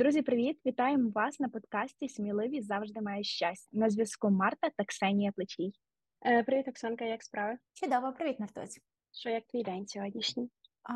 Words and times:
Друзі, 0.00 0.22
привіт! 0.22 0.60
Вітаємо 0.66 1.10
вас 1.14 1.40
на 1.40 1.48
подкасті 1.48 2.08
Сміливі 2.08 2.60
завжди 2.60 3.00
мають 3.00 3.26
щастя. 3.26 3.68
На 3.72 3.90
зв'язку 3.90 4.30
Марта 4.30 4.70
та 4.76 4.84
Ксенія 4.84 5.32
Плечій. 5.32 5.72
Е, 6.26 6.42
Привіт, 6.42 6.68
Оксанка, 6.68 7.04
як 7.04 7.22
справи? 7.22 7.58
Чудово, 7.72 8.12
привіт, 8.12 8.40
Мартусь. 8.40 8.80
Що 9.12 9.30
як 9.30 9.46
твій 9.46 9.62
день 9.62 9.86
сьогоднішній? 9.86 10.50
А, 10.82 10.92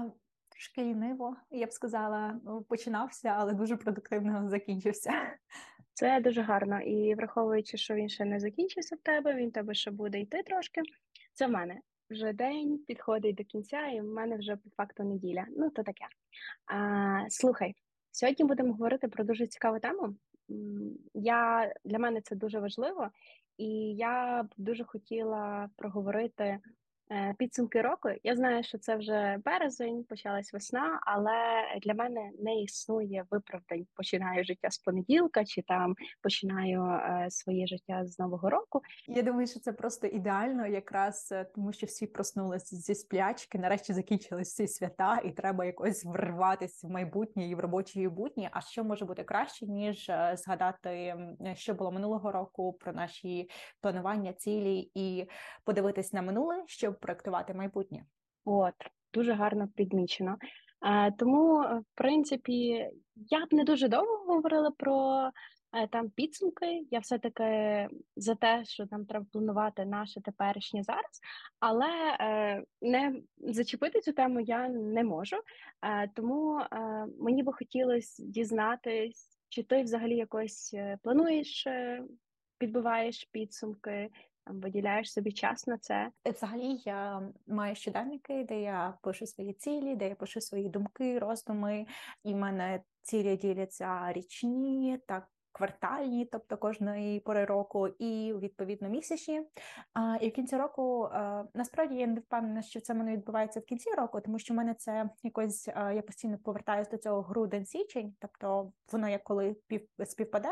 Трошки 0.48 0.82
ліниво, 0.82 1.36
я 1.50 1.66
б 1.66 1.72
сказала, 1.72 2.40
ну, 2.44 2.62
починався, 2.62 3.28
але 3.28 3.52
дуже 3.52 3.76
продуктивно 3.76 4.48
закінчився. 4.48 5.12
Це 5.94 6.20
дуже 6.20 6.42
гарно. 6.42 6.80
І 6.80 7.14
враховуючи, 7.14 7.76
що 7.76 7.94
він 7.94 8.08
ще 8.08 8.24
не 8.24 8.40
закінчився 8.40 8.96
в 8.96 8.98
тебе, 8.98 9.34
він 9.34 9.50
тебе 9.50 9.74
ще 9.74 9.90
буде 9.90 10.20
йти 10.20 10.42
трошки. 10.42 10.82
Це 11.32 11.46
в 11.46 11.50
мене 11.50 11.80
вже 12.10 12.32
день 12.32 12.78
підходить 12.86 13.36
до 13.36 13.44
кінця, 13.44 13.86
і 13.86 14.00
в 14.00 14.04
мене 14.04 14.36
вже 14.36 14.56
по 14.56 14.70
факту 14.76 15.04
неділя. 15.04 15.46
Ну, 15.56 15.70
то 15.70 15.82
таке. 15.82 16.04
А, 16.66 17.30
Слухай, 17.30 17.74
сьогодні 18.14 18.44
будемо 18.44 18.72
говорити 18.72 19.08
про 19.08 19.24
дуже 19.24 19.46
цікаву 19.46 19.78
тему. 19.78 20.14
Я 21.14 21.72
Для 21.84 21.98
мене 21.98 22.20
це 22.20 22.36
дуже 22.36 22.60
важливо, 22.60 23.10
і 23.58 23.66
я 23.96 24.42
б 24.42 24.54
дуже 24.56 24.84
хотіла 24.84 25.70
проговорити 25.76 26.58
підсумки 27.38 27.82
року. 27.82 28.08
Я 28.22 28.36
знаю, 28.36 28.62
що 28.62 28.78
це 28.78 28.96
вже 28.96 29.38
березень, 29.44 30.04
почалась 30.04 30.52
весна, 30.52 31.00
але 31.06 31.32
для 31.82 31.94
мене 31.94 32.30
не 32.38 32.62
існує 32.62 33.24
виправдань. 33.30 33.86
Починаю 33.94 34.44
життя 34.44 34.70
з 34.70 34.78
понеділка, 34.78 35.44
чи 35.44 35.62
там 35.62 35.94
починаю 36.22 36.84
е, 36.84 37.26
своє 37.30 37.66
життя 37.66 38.06
з 38.06 38.18
нового 38.18 38.50
року. 38.50 38.80
Я 39.06 39.22
думаю, 39.22 39.46
що 39.46 39.60
це 39.60 39.72
просто 39.72 40.06
ідеально, 40.06 40.66
якраз 40.66 41.28
е, 41.32 41.44
тому, 41.44 41.72
що 41.72 41.86
всі 41.86 42.06
проснулися 42.06 42.76
зі 42.76 42.94
сплячки. 42.94 43.58
Нарешті 43.58 43.92
закінчились 43.92 44.54
ці 44.54 44.68
свята, 44.68 45.20
і 45.24 45.30
треба 45.30 45.64
якось 45.64 46.04
врватися 46.04 46.86
в 46.86 46.90
майбутнє 46.90 47.48
і 47.48 47.54
в 47.54 47.60
робочі 47.60 48.08
будні. 48.08 48.48
А 48.52 48.60
що 48.60 48.84
може 48.84 49.04
бути 49.04 49.24
краще 49.24 49.66
ніж 49.66 50.10
згадати, 50.34 51.16
що 51.54 51.74
було 51.74 51.92
минулого 51.92 52.32
року, 52.32 52.72
про 52.72 52.92
наші 52.92 53.50
планування, 53.80 54.32
цілі 54.32 54.90
і 54.94 55.28
подивитись 55.64 56.12
на 56.12 56.22
минуле, 56.22 56.64
щоб 56.66 56.93
щоб 56.94 57.00
проектувати 57.00 57.54
майбутнє. 57.54 58.04
От 58.44 58.74
дуже 59.12 59.32
гарно 59.32 59.68
підмічено. 59.68 60.36
Е, 60.86 61.12
тому, 61.18 61.60
в 61.60 61.84
принципі, 61.94 62.88
я 63.16 63.46
б 63.46 63.52
не 63.52 63.64
дуже 63.64 63.88
довго 63.88 64.34
говорила 64.34 64.70
про 64.70 65.30
е, 65.72 65.88
там 65.88 66.10
підсумки. 66.10 66.86
Я 66.90 66.98
все 66.98 67.18
таки 67.18 67.88
за 68.16 68.34
те, 68.34 68.64
що 68.64 68.86
там 68.86 69.06
треба 69.06 69.26
планувати 69.32 69.84
наше 69.84 70.20
теперішнє 70.20 70.82
зараз, 70.82 71.20
але 71.60 72.16
е, 72.20 72.64
не 72.80 73.22
зачепити 73.38 74.00
цю 74.00 74.12
тему 74.12 74.40
я 74.40 74.68
не 74.68 75.04
можу. 75.04 75.36
Тому 76.14 76.60
мені 77.18 77.42
би 77.42 77.52
хотілося 77.52 78.22
дізнатись, 78.22 79.38
чи 79.48 79.62
ти 79.62 79.82
взагалі 79.82 80.16
якось 80.16 80.74
плануєш, 81.02 81.66
підбиваєш 82.58 83.28
підсумки, 83.32 84.10
виділяєш 84.46 85.12
собі 85.12 85.32
час 85.32 85.66
на 85.66 85.78
це. 85.78 86.10
Взагалі 86.24 86.80
я 86.84 87.22
маю 87.46 87.74
щоденники, 87.74 88.44
де 88.44 88.60
я 88.60 88.94
пишу 89.02 89.26
свої 89.26 89.52
цілі, 89.52 89.96
де 89.96 90.08
я 90.08 90.14
пишу 90.14 90.40
свої 90.40 90.68
думки, 90.68 91.18
роздуми, 91.18 91.86
і 92.24 92.34
в 92.34 92.36
мене 92.36 92.80
цілі 93.02 93.36
діляться 93.36 94.12
річні, 94.12 94.98
так 95.06 95.28
квартальні, 95.52 96.24
тобто 96.24 96.56
кожної 96.56 97.20
пори 97.20 97.44
року, 97.44 97.88
і 97.88 98.34
відповідно 98.38 98.88
місячні. 98.88 99.42
І 100.20 100.28
в 100.28 100.32
кінці 100.32 100.56
року 100.56 101.08
насправді 101.54 101.94
я 101.94 102.06
не 102.06 102.20
впевнена, 102.20 102.62
що 102.62 102.80
це 102.80 102.94
мене 102.94 103.12
відбувається 103.12 103.60
в 103.60 103.64
кінці 103.64 103.90
року, 103.90 104.20
тому 104.20 104.38
що 104.38 104.54
в 104.54 104.56
мене 104.56 104.74
це 104.74 105.10
якось 105.22 105.68
я 105.68 106.02
постійно 106.06 106.38
повертаюся 106.38 106.90
до 106.90 106.98
цього 106.98 107.22
грудень-січень, 107.22 108.14
тобто 108.18 108.72
воно 108.92 109.08
як 109.08 109.24
коли 109.24 109.56
співпаде. 110.04 110.50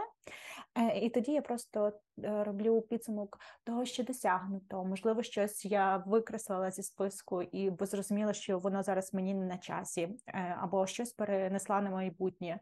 Е, 0.78 0.98
і 0.98 1.10
тоді 1.10 1.32
я 1.32 1.42
просто 1.42 1.86
е, 1.86 1.92
роблю 2.18 2.80
підсумок 2.80 3.38
того, 3.64 3.84
що 3.84 4.04
досягнуто. 4.04 4.84
Можливо, 4.84 5.22
щось 5.22 5.64
я 5.64 5.96
викреслила 5.96 6.70
зі 6.70 6.82
списку 6.82 7.42
і 7.42 7.70
бо 7.70 7.86
зрозуміла, 7.86 8.32
що 8.32 8.58
воно 8.58 8.82
зараз 8.82 9.14
мені 9.14 9.34
не 9.34 9.46
на 9.46 9.58
часі, 9.58 10.08
е, 10.26 10.56
або 10.60 10.86
щось 10.86 11.12
перенесла 11.12 11.80
на 11.80 11.90
майбутнє. 11.90 12.60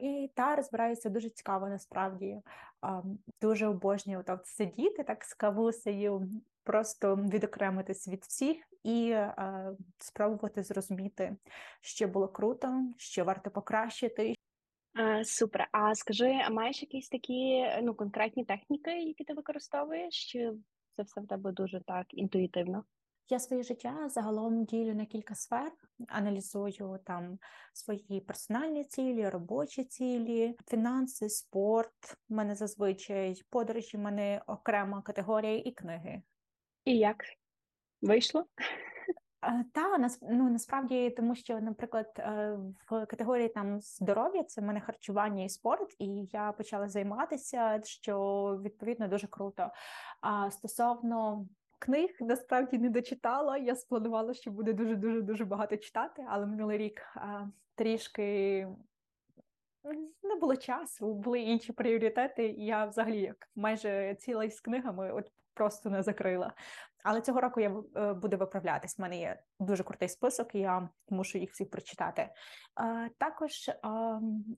І 0.00 0.30
та 0.34 0.56
розбираюся 0.56 1.10
дуже 1.10 1.30
цікаво 1.30 1.68
насправді. 1.68 2.40
Дуже 3.40 3.66
обожнюю 3.66 4.22
так 4.22 4.46
сидіти 4.46 5.02
так 5.02 5.24
з 5.24 5.34
кавусею, 5.34 6.30
просто 6.64 7.16
відокремитись 7.16 8.08
від 8.08 8.24
всіх 8.24 8.56
і 8.84 9.16
спробувати 9.98 10.62
зрозуміти, 10.62 11.36
що 11.80 12.08
було 12.08 12.28
круто, 12.28 12.84
що 12.96 13.24
варто 13.24 13.50
покращити. 13.50 14.34
Супер. 15.24 15.68
А 15.72 15.94
скажи, 15.94 16.40
а 16.44 16.50
маєш 16.50 16.82
якісь 16.82 17.08
такі 17.08 17.64
ну 17.82 17.94
конкретні 17.94 18.44
техніки, 18.44 19.02
які 19.02 19.24
ти 19.24 19.34
використовуєш? 19.34 20.26
Чи 20.32 20.52
це 20.96 21.02
все 21.02 21.20
в 21.20 21.26
тебе 21.26 21.52
дуже 21.52 21.80
так 21.80 22.06
інтуїтивно? 22.10 22.84
Я 23.28 23.38
своє 23.38 23.62
життя 23.62 24.08
загалом 24.08 24.64
ділю 24.64 24.94
на 24.94 25.06
кілька 25.06 25.34
сфер, 25.34 25.72
аналізую 26.08 26.98
там 27.04 27.38
свої 27.72 28.20
персональні 28.20 28.84
цілі, 28.84 29.28
робочі 29.28 29.84
цілі, 29.84 30.54
фінанси, 30.68 31.28
спорт. 31.28 32.16
У 32.28 32.34
мене 32.34 32.54
зазвичай 32.54 33.42
подорожі, 33.50 33.96
в 33.96 34.00
мене 34.00 34.42
окрема 34.46 35.02
категорія 35.02 35.56
і 35.56 35.72
книги. 35.72 36.22
І 36.84 36.98
як 36.98 37.24
вийшло? 38.02 38.46
Та 39.72 39.98
нас 39.98 40.18
ну 40.22 40.50
насправді, 40.50 41.10
тому 41.10 41.34
що, 41.34 41.60
наприклад, 41.60 42.06
е, 42.18 42.58
в 42.90 43.06
категорії 43.06 43.48
там 43.48 43.80
здоров'я 43.80 44.42
це 44.42 44.60
в 44.60 44.64
мене 44.64 44.80
харчування 44.80 45.44
і 45.44 45.48
спорт, 45.48 45.96
і 45.98 46.28
я 46.32 46.52
почала 46.52 46.88
займатися, 46.88 47.80
що 47.84 48.60
відповідно 48.64 49.08
дуже 49.08 49.26
круто. 49.26 49.70
А 50.20 50.50
стосовно 50.50 51.46
книг 51.78 52.10
насправді 52.20 52.78
не 52.78 52.90
дочитала. 52.90 53.58
Я 53.58 53.76
спланувала, 53.76 54.34
що 54.34 54.50
буде 54.50 54.72
дуже 54.72 54.96
дуже 54.96 55.22
дуже 55.22 55.44
багато 55.44 55.76
читати, 55.76 56.24
але 56.28 56.46
минулий 56.46 56.78
рік 56.78 57.02
а, 57.14 57.46
трішки. 57.74 58.68
Не 60.22 60.34
було 60.40 60.56
часу, 60.56 61.14
були 61.14 61.40
інші 61.40 61.72
пріоритети, 61.72 62.46
і 62.46 62.64
я 62.64 62.84
взагалі 62.84 63.20
як 63.20 63.48
майже 63.54 64.14
ціла 64.14 64.44
із 64.44 64.60
книгами 64.60 65.12
от 65.12 65.32
просто 65.54 65.90
не 65.90 66.02
закрила. 66.02 66.52
Але 67.04 67.20
цього 67.20 67.40
року 67.40 67.60
я 67.60 67.82
е, 67.96 68.12
буду 68.12 68.36
виправлятись. 68.36 68.98
У 68.98 69.02
мене 69.02 69.18
є 69.18 69.42
дуже 69.60 69.84
крутий 69.84 70.08
список, 70.08 70.54
і 70.54 70.58
я 70.58 70.88
мушу 71.10 71.38
їх 71.38 71.52
всіх 71.52 71.70
прочитати. 71.70 72.28
Також 73.18 73.70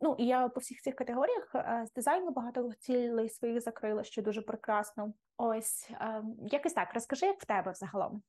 ну 0.01 0.17
і 0.19 0.27
я 0.27 0.49
по 0.49 0.61
всіх 0.61 0.81
цих 0.81 0.95
категоріях 0.95 1.55
е, 1.55 1.85
з 1.87 1.93
дизайну 1.93 2.31
багато 2.31 2.71
цілей 2.79 3.29
своїх 3.29 3.61
закрила, 3.61 4.05
що 4.05 4.23
дуже 4.23 4.43
прекрасно. 4.43 5.13
Ось 5.37 5.91
якось 6.39 6.73
так. 6.73 6.95
Розкажи, 6.95 7.27
як 7.27 7.41
в 7.41 7.47
тебе 7.47 7.71
взагалом. 7.71 8.23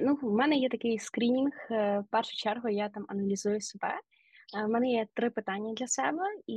Ну, 0.00 0.14
в 0.22 0.32
мене 0.32 0.56
є 0.56 0.68
такий 0.68 0.98
скрінінг. 0.98 1.52
Е, 1.70 1.98
в 1.98 2.10
першу 2.10 2.36
чергу 2.36 2.68
я 2.68 2.88
там 2.88 3.04
аналізую 3.08 3.60
себе. 3.60 4.00
У 4.54 4.58
е, 4.58 4.66
мене 4.66 4.90
є 4.90 5.06
три 5.14 5.30
питання 5.30 5.74
для 5.74 5.86
себе, 5.86 6.22
і 6.46 6.54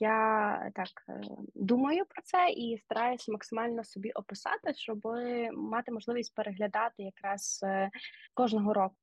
я 0.00 0.70
так 0.74 0.88
е, 1.08 1.20
думаю 1.54 2.04
про 2.08 2.22
це 2.22 2.50
і 2.50 2.78
стараюся 2.78 3.32
максимально 3.32 3.84
собі 3.84 4.10
описати, 4.10 4.74
щоб 4.74 5.06
мати 5.52 5.92
можливість 5.92 6.34
переглядати 6.34 7.02
якраз 7.02 7.60
е, 7.62 7.90
кожного 8.34 8.74
року. 8.74 8.96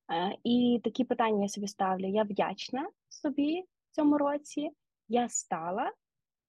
І 0.43 0.81
такі 0.83 1.03
питання 1.03 1.43
я 1.43 1.49
собі 1.49 1.67
ставлю: 1.67 2.07
я 2.07 2.23
вдячна 2.23 2.89
собі 3.09 3.61
в 3.61 3.95
цьому 3.95 4.17
році, 4.17 4.69
я 5.07 5.29
стала, 5.29 5.91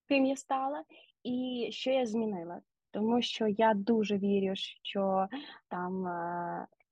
ким 0.08 0.26
я 0.26 0.36
стала, 0.36 0.84
і 1.22 1.68
що 1.72 1.90
я 1.90 2.06
змінила. 2.06 2.60
Тому 2.90 3.22
що 3.22 3.46
я 3.46 3.74
дуже 3.74 4.18
вірю, 4.18 4.52
що 4.82 5.28
там 5.68 6.06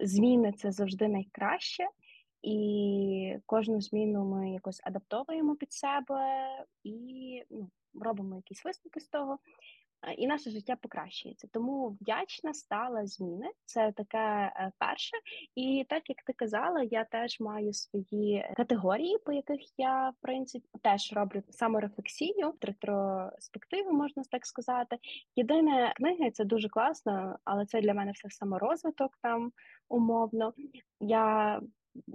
зміни 0.00 0.52
це 0.52 0.73
завжди 0.73 1.08
найкраще. 1.08 1.88
І 2.49 3.39
кожну 3.47 3.81
зміну 3.81 4.25
ми 4.25 4.53
якось 4.53 4.81
адаптовуємо 4.85 5.56
під 5.56 5.73
себе 5.73 6.49
і 6.85 7.43
ну, 7.50 7.71
робимо 7.95 8.37
якісь 8.37 8.65
висновки 8.65 9.00
з 9.00 9.09
того, 9.09 9.39
і 10.19 10.27
наше 10.27 10.50
життя 10.50 10.77
покращується. 10.77 11.49
Тому 11.53 11.89
вдячна 11.89 12.55
стала 12.55 13.06
зміни. 13.06 13.50
Це 13.65 13.93
таке 13.93 14.19
е, 14.19 14.73
перше. 14.79 15.17
І 15.55 15.87
так 15.89 16.03
як 16.09 16.23
ти 16.23 16.33
казала, 16.33 16.83
я 16.83 17.05
теж 17.05 17.41
маю 17.41 17.73
свої 17.73 18.53
категорії, 18.56 19.19
по 19.19 19.33
яких 19.33 19.61
я 19.79 20.11
в 20.11 20.15
принципі 20.21 20.67
теж 20.83 21.12
роблю 21.12 21.43
саморефлексію, 21.50 22.55
ретроспективу, 22.61 23.93
можна 23.93 24.23
так 24.31 24.47
сказати. 24.47 24.99
Єдине 25.37 25.93
книги 25.97 26.31
це 26.31 26.45
дуже 26.45 26.69
класно, 26.69 27.39
але 27.45 27.67
це 27.67 27.81
для 27.81 27.95
мене 27.95 28.12
все 28.12 28.31
саморозвиток 28.31 29.19
там 29.23 29.53
умовно. 29.89 30.53
Я 31.00 31.61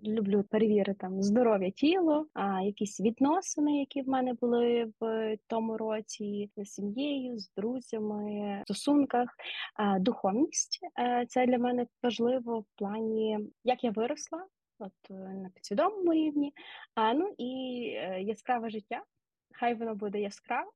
люблю 0.04 0.44
перевірити 0.44 1.00
там 1.00 1.22
здоров'я 1.22 1.70
тіло, 1.70 2.28
а 2.34 2.62
якісь 2.62 3.00
відносини, 3.00 3.80
які 3.80 4.02
в 4.02 4.08
мене 4.08 4.34
були 4.34 4.92
в 5.00 5.38
тому 5.48 5.78
році 5.78 6.50
з 6.58 6.66
сім'єю, 6.66 7.40
з 7.40 7.52
друзями, 7.58 8.60
в 8.62 8.64
стосунках. 8.64 9.30
Духовність 10.00 10.80
е, 11.00 11.26
це 11.30 11.46
для 11.46 11.58
мене 11.58 11.88
важливо 12.04 12.60
в 12.60 12.66
плані, 12.76 13.40
як 13.64 13.84
я 13.84 13.92
виросла, 13.92 14.46
от 14.80 14.92
е, 15.10 15.14
на 15.14 15.50
підсвідомому 15.50 16.14
рівні. 16.14 16.54
А 16.96 17.14
ну 17.14 17.34
і 17.38 17.84
е, 17.96 18.22
яскраве 18.22 18.70
життя. 18.70 19.04
хай 19.54 19.74
воно 19.74 19.96
буде 19.96 20.20
яскраве, 20.20 20.72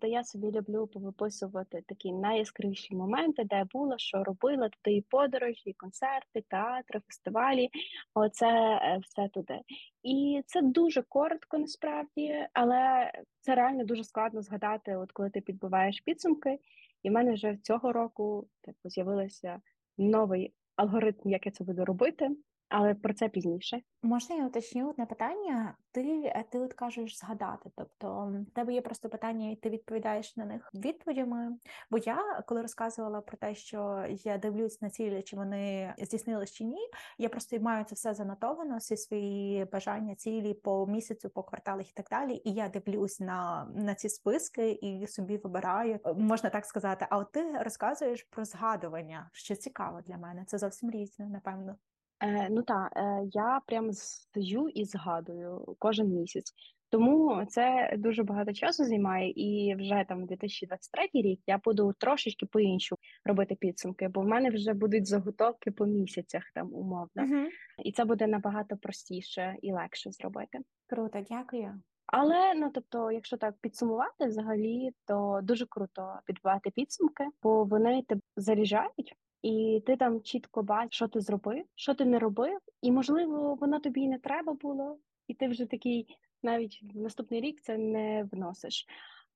то 0.00 0.06
я 0.06 0.24
собі 0.24 0.50
люблю 0.50 0.86
повиписувати 0.86 1.82
такі 1.86 2.12
найяскравіші 2.12 2.94
моменти, 2.94 3.44
де 3.44 3.56
я 3.56 3.64
була, 3.64 3.98
що 3.98 4.24
робила, 4.24 4.68
туди 4.68 4.96
і 4.96 5.02
подорожі, 5.02 5.70
і 5.70 5.72
концерти, 5.72 6.44
театри, 6.48 7.00
фестивалі. 7.06 7.68
Оце 8.14 8.46
е, 8.46 8.98
все 9.02 9.28
туди. 9.28 9.60
І 10.02 10.42
це 10.46 10.62
дуже 10.62 11.02
коротко 11.02 11.58
насправді, 11.58 12.46
але 12.52 13.12
це 13.40 13.54
реально 13.54 13.84
дуже 13.84 14.04
складно 14.04 14.42
згадати, 14.42 14.96
от 14.96 15.12
коли 15.12 15.30
ти 15.30 15.40
підбиваєш 15.40 16.00
підсумки. 16.00 16.58
І 17.02 17.10
в 17.10 17.12
мене 17.12 17.32
вже 17.32 17.56
цього 17.62 17.92
року 17.92 18.48
типу, 18.60 18.88
з'явилося 18.88 19.60
новий 19.98 20.54
алгоритм, 20.76 21.30
як 21.30 21.46
я 21.46 21.52
це 21.52 21.64
буду 21.64 21.84
робити, 21.84 22.30
але 22.68 22.94
про 22.94 23.14
це 23.14 23.28
пізніше. 23.28 23.80
Можна 24.02 24.36
я 24.36 24.46
уточню 24.46 24.90
одне 24.90 25.06
питання? 25.06 25.76
Ти 25.92 26.32
ти 26.50 26.58
от 26.58 26.74
кажеш 26.74 27.18
згадати, 27.18 27.70
тобто 27.76 28.34
в 28.50 28.54
тебе 28.54 28.72
є 28.74 28.80
просто 28.80 29.08
питання, 29.08 29.50
і 29.50 29.56
ти 29.56 29.70
відповідаєш 29.70 30.36
на 30.36 30.44
них 30.44 30.70
відповідями. 30.74 31.58
Бо 31.90 31.98
я 31.98 32.42
коли 32.46 32.62
розказувала 32.62 33.20
про 33.20 33.36
те, 33.36 33.54
що 33.54 34.04
я 34.08 34.38
дивлюсь 34.38 34.82
на 34.82 34.90
цілі, 34.90 35.22
чи 35.22 35.36
вони 35.36 35.94
здійснились 35.98 36.52
чи 36.52 36.64
ні, 36.64 36.88
я 37.18 37.28
просто 37.28 37.60
маю 37.60 37.84
це 37.84 37.94
все 37.94 38.14
занотовано, 38.14 38.76
всі 38.76 38.96
свої 38.96 39.64
бажання, 39.64 40.14
цілі 40.14 40.54
по 40.54 40.86
місяцю, 40.86 41.30
по 41.30 41.42
кварталах 41.42 41.90
і 41.90 41.92
так 41.94 42.06
далі. 42.10 42.42
І 42.44 42.52
я 42.52 42.68
дивлюсь 42.68 43.20
на 43.20 43.68
на 43.74 43.94
ці 43.94 44.08
списки 44.08 44.70
і 44.70 45.06
собі 45.06 45.36
вибираю, 45.36 46.00
можна 46.16 46.50
так 46.50 46.64
сказати. 46.64 47.06
А 47.10 47.18
от 47.18 47.32
ти 47.32 47.58
розказуєш 47.58 48.22
про 48.22 48.44
згадування, 48.44 49.30
що 49.32 49.56
цікаво 49.56 50.00
для 50.00 50.16
мене. 50.16 50.44
Це 50.46 50.58
зовсім 50.58 50.90
різне, 50.90 51.26
напевно. 51.26 51.76
Е, 52.20 52.48
Ну 52.50 52.62
так, 52.62 52.92
е, 52.96 53.22
я 53.32 53.60
прям 53.66 53.92
стою 53.92 54.68
і 54.68 54.84
згадую 54.84 55.76
кожен 55.78 56.08
місяць. 56.08 56.54
Тому 56.90 57.44
це 57.44 57.94
дуже 57.98 58.22
багато 58.22 58.52
часу 58.52 58.84
займає, 58.84 59.32
і 59.36 59.74
вже 59.74 60.04
там 60.08 60.26
2023 60.26 61.08
рік 61.14 61.40
я 61.46 61.58
буду 61.58 61.92
трошечки 61.98 62.46
по 62.46 62.60
іншому 62.60 62.98
робити 63.24 63.54
підсумки, 63.54 64.08
бо 64.08 64.20
в 64.20 64.26
мене 64.26 64.50
вже 64.50 64.72
будуть 64.72 65.06
заготовки 65.06 65.70
по 65.70 65.86
місяцях 65.86 66.42
там 66.54 66.74
умовно, 66.74 67.22
Угу. 67.22 67.48
і 67.84 67.92
це 67.92 68.04
буде 68.04 68.26
набагато 68.26 68.76
простіше 68.76 69.56
і 69.62 69.72
легше 69.72 70.10
зробити. 70.10 70.58
Круто, 70.86 71.24
дякую. 71.30 71.80
Але 72.06 72.54
ну 72.54 72.70
тобто, 72.74 73.10
якщо 73.10 73.36
так 73.36 73.54
підсумувати, 73.60 74.26
взагалі, 74.26 74.90
то 75.06 75.40
дуже 75.42 75.66
круто 75.66 76.18
підбивати 76.26 76.70
підсумки, 76.70 77.24
бо 77.42 77.64
вони 77.64 78.02
тебе 78.02 78.20
заряджають 78.36 79.14
і 79.44 79.82
ти 79.86 79.96
там 79.96 80.22
чітко 80.22 80.62
бачиш, 80.62 80.96
що 80.96 81.08
ти 81.08 81.20
зробив, 81.20 81.64
що 81.74 81.94
ти 81.94 82.04
не 82.04 82.18
робив, 82.18 82.58
і 82.82 82.92
можливо, 82.92 83.54
воно 83.54 83.80
тобі 83.80 84.00
і 84.00 84.08
не 84.08 84.18
треба 84.18 84.52
було, 84.52 84.98
і 85.28 85.34
ти 85.34 85.48
вже 85.48 85.66
такий 85.66 86.18
навіть 86.42 86.80
в 86.94 86.98
наступний 86.98 87.40
рік 87.40 87.60
це 87.60 87.78
не 87.78 88.28
вносиш. 88.32 88.86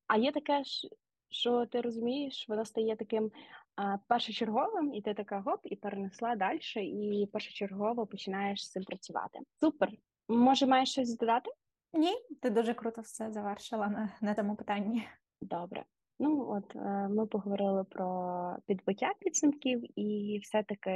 А 0.06 0.16
є 0.16 0.32
таке 0.32 0.64
ж, 0.64 0.88
що 1.30 1.66
ти 1.66 1.80
розумієш, 1.80 2.46
воно 2.48 2.64
стає 2.64 2.96
таким 2.96 3.30
а, 3.76 3.96
першочерговим, 4.08 4.94
і 4.94 5.02
ти 5.02 5.14
така 5.14 5.40
гоп, 5.40 5.60
і 5.64 5.76
перенесла 5.76 6.36
далі, 6.36 6.60
і 6.76 7.26
першочергово 7.32 8.06
починаєш 8.06 8.64
з 8.64 8.70
цим 8.70 8.84
працювати. 8.84 9.38
Супер. 9.60 9.90
Може, 10.28 10.66
маєш 10.66 10.90
щось 10.90 11.16
додати? 11.16 11.50
Ні, 11.92 12.12
ти 12.42 12.50
дуже 12.50 12.74
круто 12.74 13.00
все 13.00 13.30
завершила 13.30 13.88
на, 13.88 14.16
на 14.20 14.34
тому 14.34 14.56
питанні. 14.56 15.08
Добре. 15.40 15.84
Ну 16.18 16.50
от 16.50 16.76
е, 16.76 17.08
ми 17.08 17.26
поговорили 17.26 17.84
про 17.84 18.56
підбиття 18.66 19.12
підсумків, 19.20 19.98
і 19.98 20.38
все-таки 20.42 20.90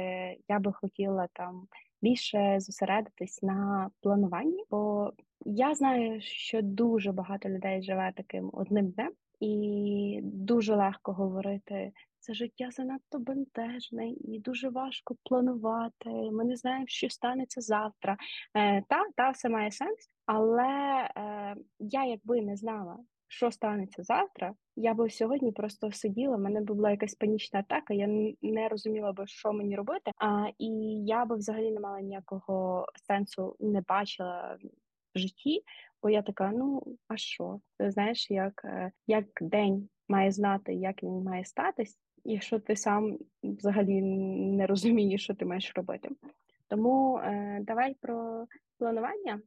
я 0.47 0.59
би 0.59 0.73
хотіла 0.73 1.27
там 1.33 1.67
більше 2.01 2.57
зосередитись 2.59 3.43
на 3.43 3.89
плануванні, 4.01 4.63
бо 4.69 5.11
я 5.45 5.75
знаю, 5.75 6.21
що 6.21 6.61
дуже 6.61 7.11
багато 7.11 7.49
людей 7.49 7.83
живе 7.83 8.13
таким 8.15 8.49
одним 8.53 8.89
днем, 8.89 9.11
і 9.39 10.19
дуже 10.23 10.75
легко 10.75 11.13
говорити. 11.13 11.91
Це 12.19 12.33
життя 12.33 12.69
занадто 12.71 13.19
бентежне 13.19 14.09
і 14.09 14.39
дуже 14.39 14.69
важко 14.69 15.15
планувати. 15.23 16.09
Ми 16.09 16.43
не 16.45 16.55
знаємо, 16.55 16.85
що 16.87 17.09
станеться 17.09 17.61
завтра. 17.61 18.17
Е, 18.53 18.83
Та, 18.89 19.03
та 19.15 19.29
все 19.29 19.49
має 19.49 19.71
сенс, 19.71 20.09
але 20.25 21.09
е, 21.17 21.55
я 21.79 22.05
якби 22.05 22.41
не 22.41 22.55
знала, 22.55 22.97
що 23.33 23.51
станеться 23.51 24.03
завтра, 24.03 24.53
я 24.75 24.93
би 24.93 25.09
сьогодні 25.09 25.51
просто 25.51 25.91
сиділа, 25.91 26.35
в 26.35 26.39
мене 26.39 26.61
була 26.61 26.91
якась 26.91 27.15
панічна 27.15 27.59
атака, 27.59 27.93
я 27.93 28.07
не 28.41 28.69
розуміла 28.69 29.11
би, 29.11 29.27
що 29.27 29.53
мені 29.53 29.75
робити. 29.75 30.11
А 30.17 30.47
і 30.57 30.67
я 31.05 31.25
би 31.25 31.35
взагалі 31.35 31.71
не 31.71 31.79
мала 31.79 32.01
ніякого 32.01 32.85
сенсу, 33.07 33.55
не 33.59 33.81
бачила 33.87 34.57
в 35.15 35.19
житті, 35.19 35.63
бо 36.03 36.09
я 36.09 36.21
така: 36.21 36.51
ну 36.51 36.83
а 37.07 37.17
що? 37.17 37.59
Ти 37.77 37.91
знаєш, 37.91 38.31
як, 38.31 38.61
е, 38.65 38.91
як 39.07 39.25
день 39.41 39.89
має 40.07 40.31
знати, 40.31 40.73
як 40.73 41.03
він 41.03 41.23
має 41.23 41.45
статись, 41.45 41.99
якщо 42.23 42.59
ти 42.59 42.75
сам 42.75 43.17
взагалі 43.43 44.01
не 44.57 44.67
розумієш, 44.67 45.23
що 45.23 45.33
ти 45.33 45.45
маєш 45.45 45.73
робити. 45.75 46.09
Тому 46.67 47.17
е, 47.17 47.59
давай 47.61 47.95
про 48.01 48.45
планування. 48.77 49.41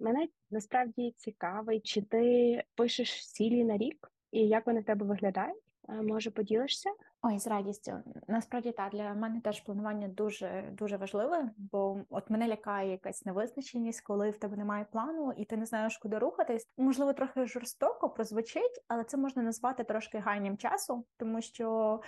Мене 0.00 0.28
насправді 0.50 1.14
цікавить, 1.16 1.86
чи 1.86 2.02
ти 2.02 2.62
пишеш 2.74 3.26
цілі 3.26 3.64
на 3.64 3.76
рік, 3.76 4.12
і 4.32 4.48
як 4.48 4.66
вони 4.66 4.80
в 4.80 4.84
тебе 4.84 5.06
виглядають? 5.06 5.62
Е, 5.88 6.02
може, 6.02 6.30
поділишся? 6.30 6.90
Ой, 7.28 7.38
з 7.38 7.46
радістю. 7.46 7.92
Насправді 8.28 8.72
так, 8.72 8.92
для 8.92 9.14
мене 9.14 9.40
теж 9.40 9.60
планування 9.60 10.08
дуже 10.08 10.64
дуже 10.72 10.96
важливе, 10.96 11.50
бо 11.56 12.00
от 12.10 12.30
мене 12.30 12.48
лякає 12.48 12.90
якась 12.90 13.24
невизначеність, 13.24 14.00
коли 14.00 14.30
в 14.30 14.38
тебе 14.38 14.56
немає 14.56 14.86
плану 14.92 15.32
і 15.36 15.44
ти 15.44 15.56
не 15.56 15.66
знаєш, 15.66 15.98
куди 15.98 16.18
рухатись. 16.18 16.68
Можливо, 16.78 17.12
трохи 17.12 17.46
жорстоко 17.46 18.10
прозвучить, 18.10 18.84
але 18.88 19.04
це 19.04 19.16
можна 19.16 19.42
назвати 19.42 19.84
трошки 19.84 20.18
гайням 20.18 20.56
часу, 20.56 21.06
тому 21.16 21.40
що 21.40 22.00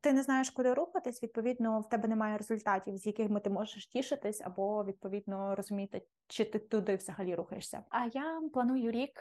ти 0.00 0.12
не 0.12 0.22
знаєш, 0.22 0.50
куди 0.50 0.74
рухатись. 0.74 1.22
Відповідно, 1.22 1.80
в 1.80 1.88
тебе 1.88 2.08
немає 2.08 2.38
результатів, 2.38 2.96
з 2.96 3.06
якими 3.06 3.40
ти 3.40 3.50
можеш 3.50 3.86
тішитись, 3.86 4.40
або 4.44 4.84
відповідно 4.84 5.54
розуміти, 5.54 6.02
чи 6.26 6.44
ти 6.44 6.58
туди 6.58 6.96
взагалі 6.96 7.34
рухаєшся. 7.34 7.84
А 7.90 8.06
я 8.12 8.40
планую 8.52 8.90
рік, 8.90 9.12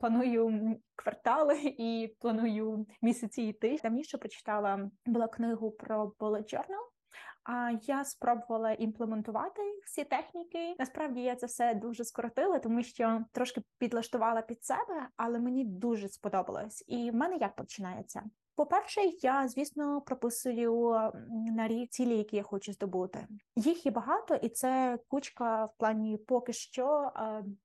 планую 0.00 0.76
квартали 0.96 1.58
і 1.62 2.16
планую 2.20 2.86
місяці 3.02 3.42
і 3.42 3.48
йти. 3.48 3.78
Давніше 3.82 4.18
прочитала 4.18 4.87
була 5.06 5.28
книгу 5.28 5.70
про 5.70 6.12
bullet 6.18 6.54
journal, 6.54 6.84
а 7.44 7.72
я 7.82 8.04
спробувала 8.04 8.72
імплементувати 8.72 9.62
всі 9.84 10.04
техніки. 10.04 10.74
Насправді 10.78 11.20
я 11.20 11.36
це 11.36 11.46
все 11.46 11.74
дуже 11.74 12.04
скоротила, 12.04 12.58
тому 12.58 12.82
що 12.82 13.24
трошки 13.32 13.62
підлаштувала 13.78 14.42
під 14.42 14.64
себе, 14.64 15.08
але 15.16 15.38
мені 15.38 15.64
дуже 15.64 16.08
сподобалось. 16.08 16.84
І 16.86 17.10
в 17.10 17.14
мене 17.14 17.36
як 17.36 17.56
починається? 17.56 18.22
По-перше, 18.56 19.00
я 19.22 19.48
звісно 19.48 20.00
прописую 20.00 20.94
на 21.56 21.68
рік 21.68 21.90
цілі, 21.90 22.16
які 22.16 22.36
я 22.36 22.42
хочу 22.42 22.72
здобути. 22.72 23.26
Їх 23.56 23.86
є 23.86 23.92
багато, 23.92 24.34
і 24.34 24.48
це 24.48 24.98
кучка 25.08 25.64
в 25.64 25.70
плані 25.78 26.16
поки 26.16 26.52
що 26.52 27.12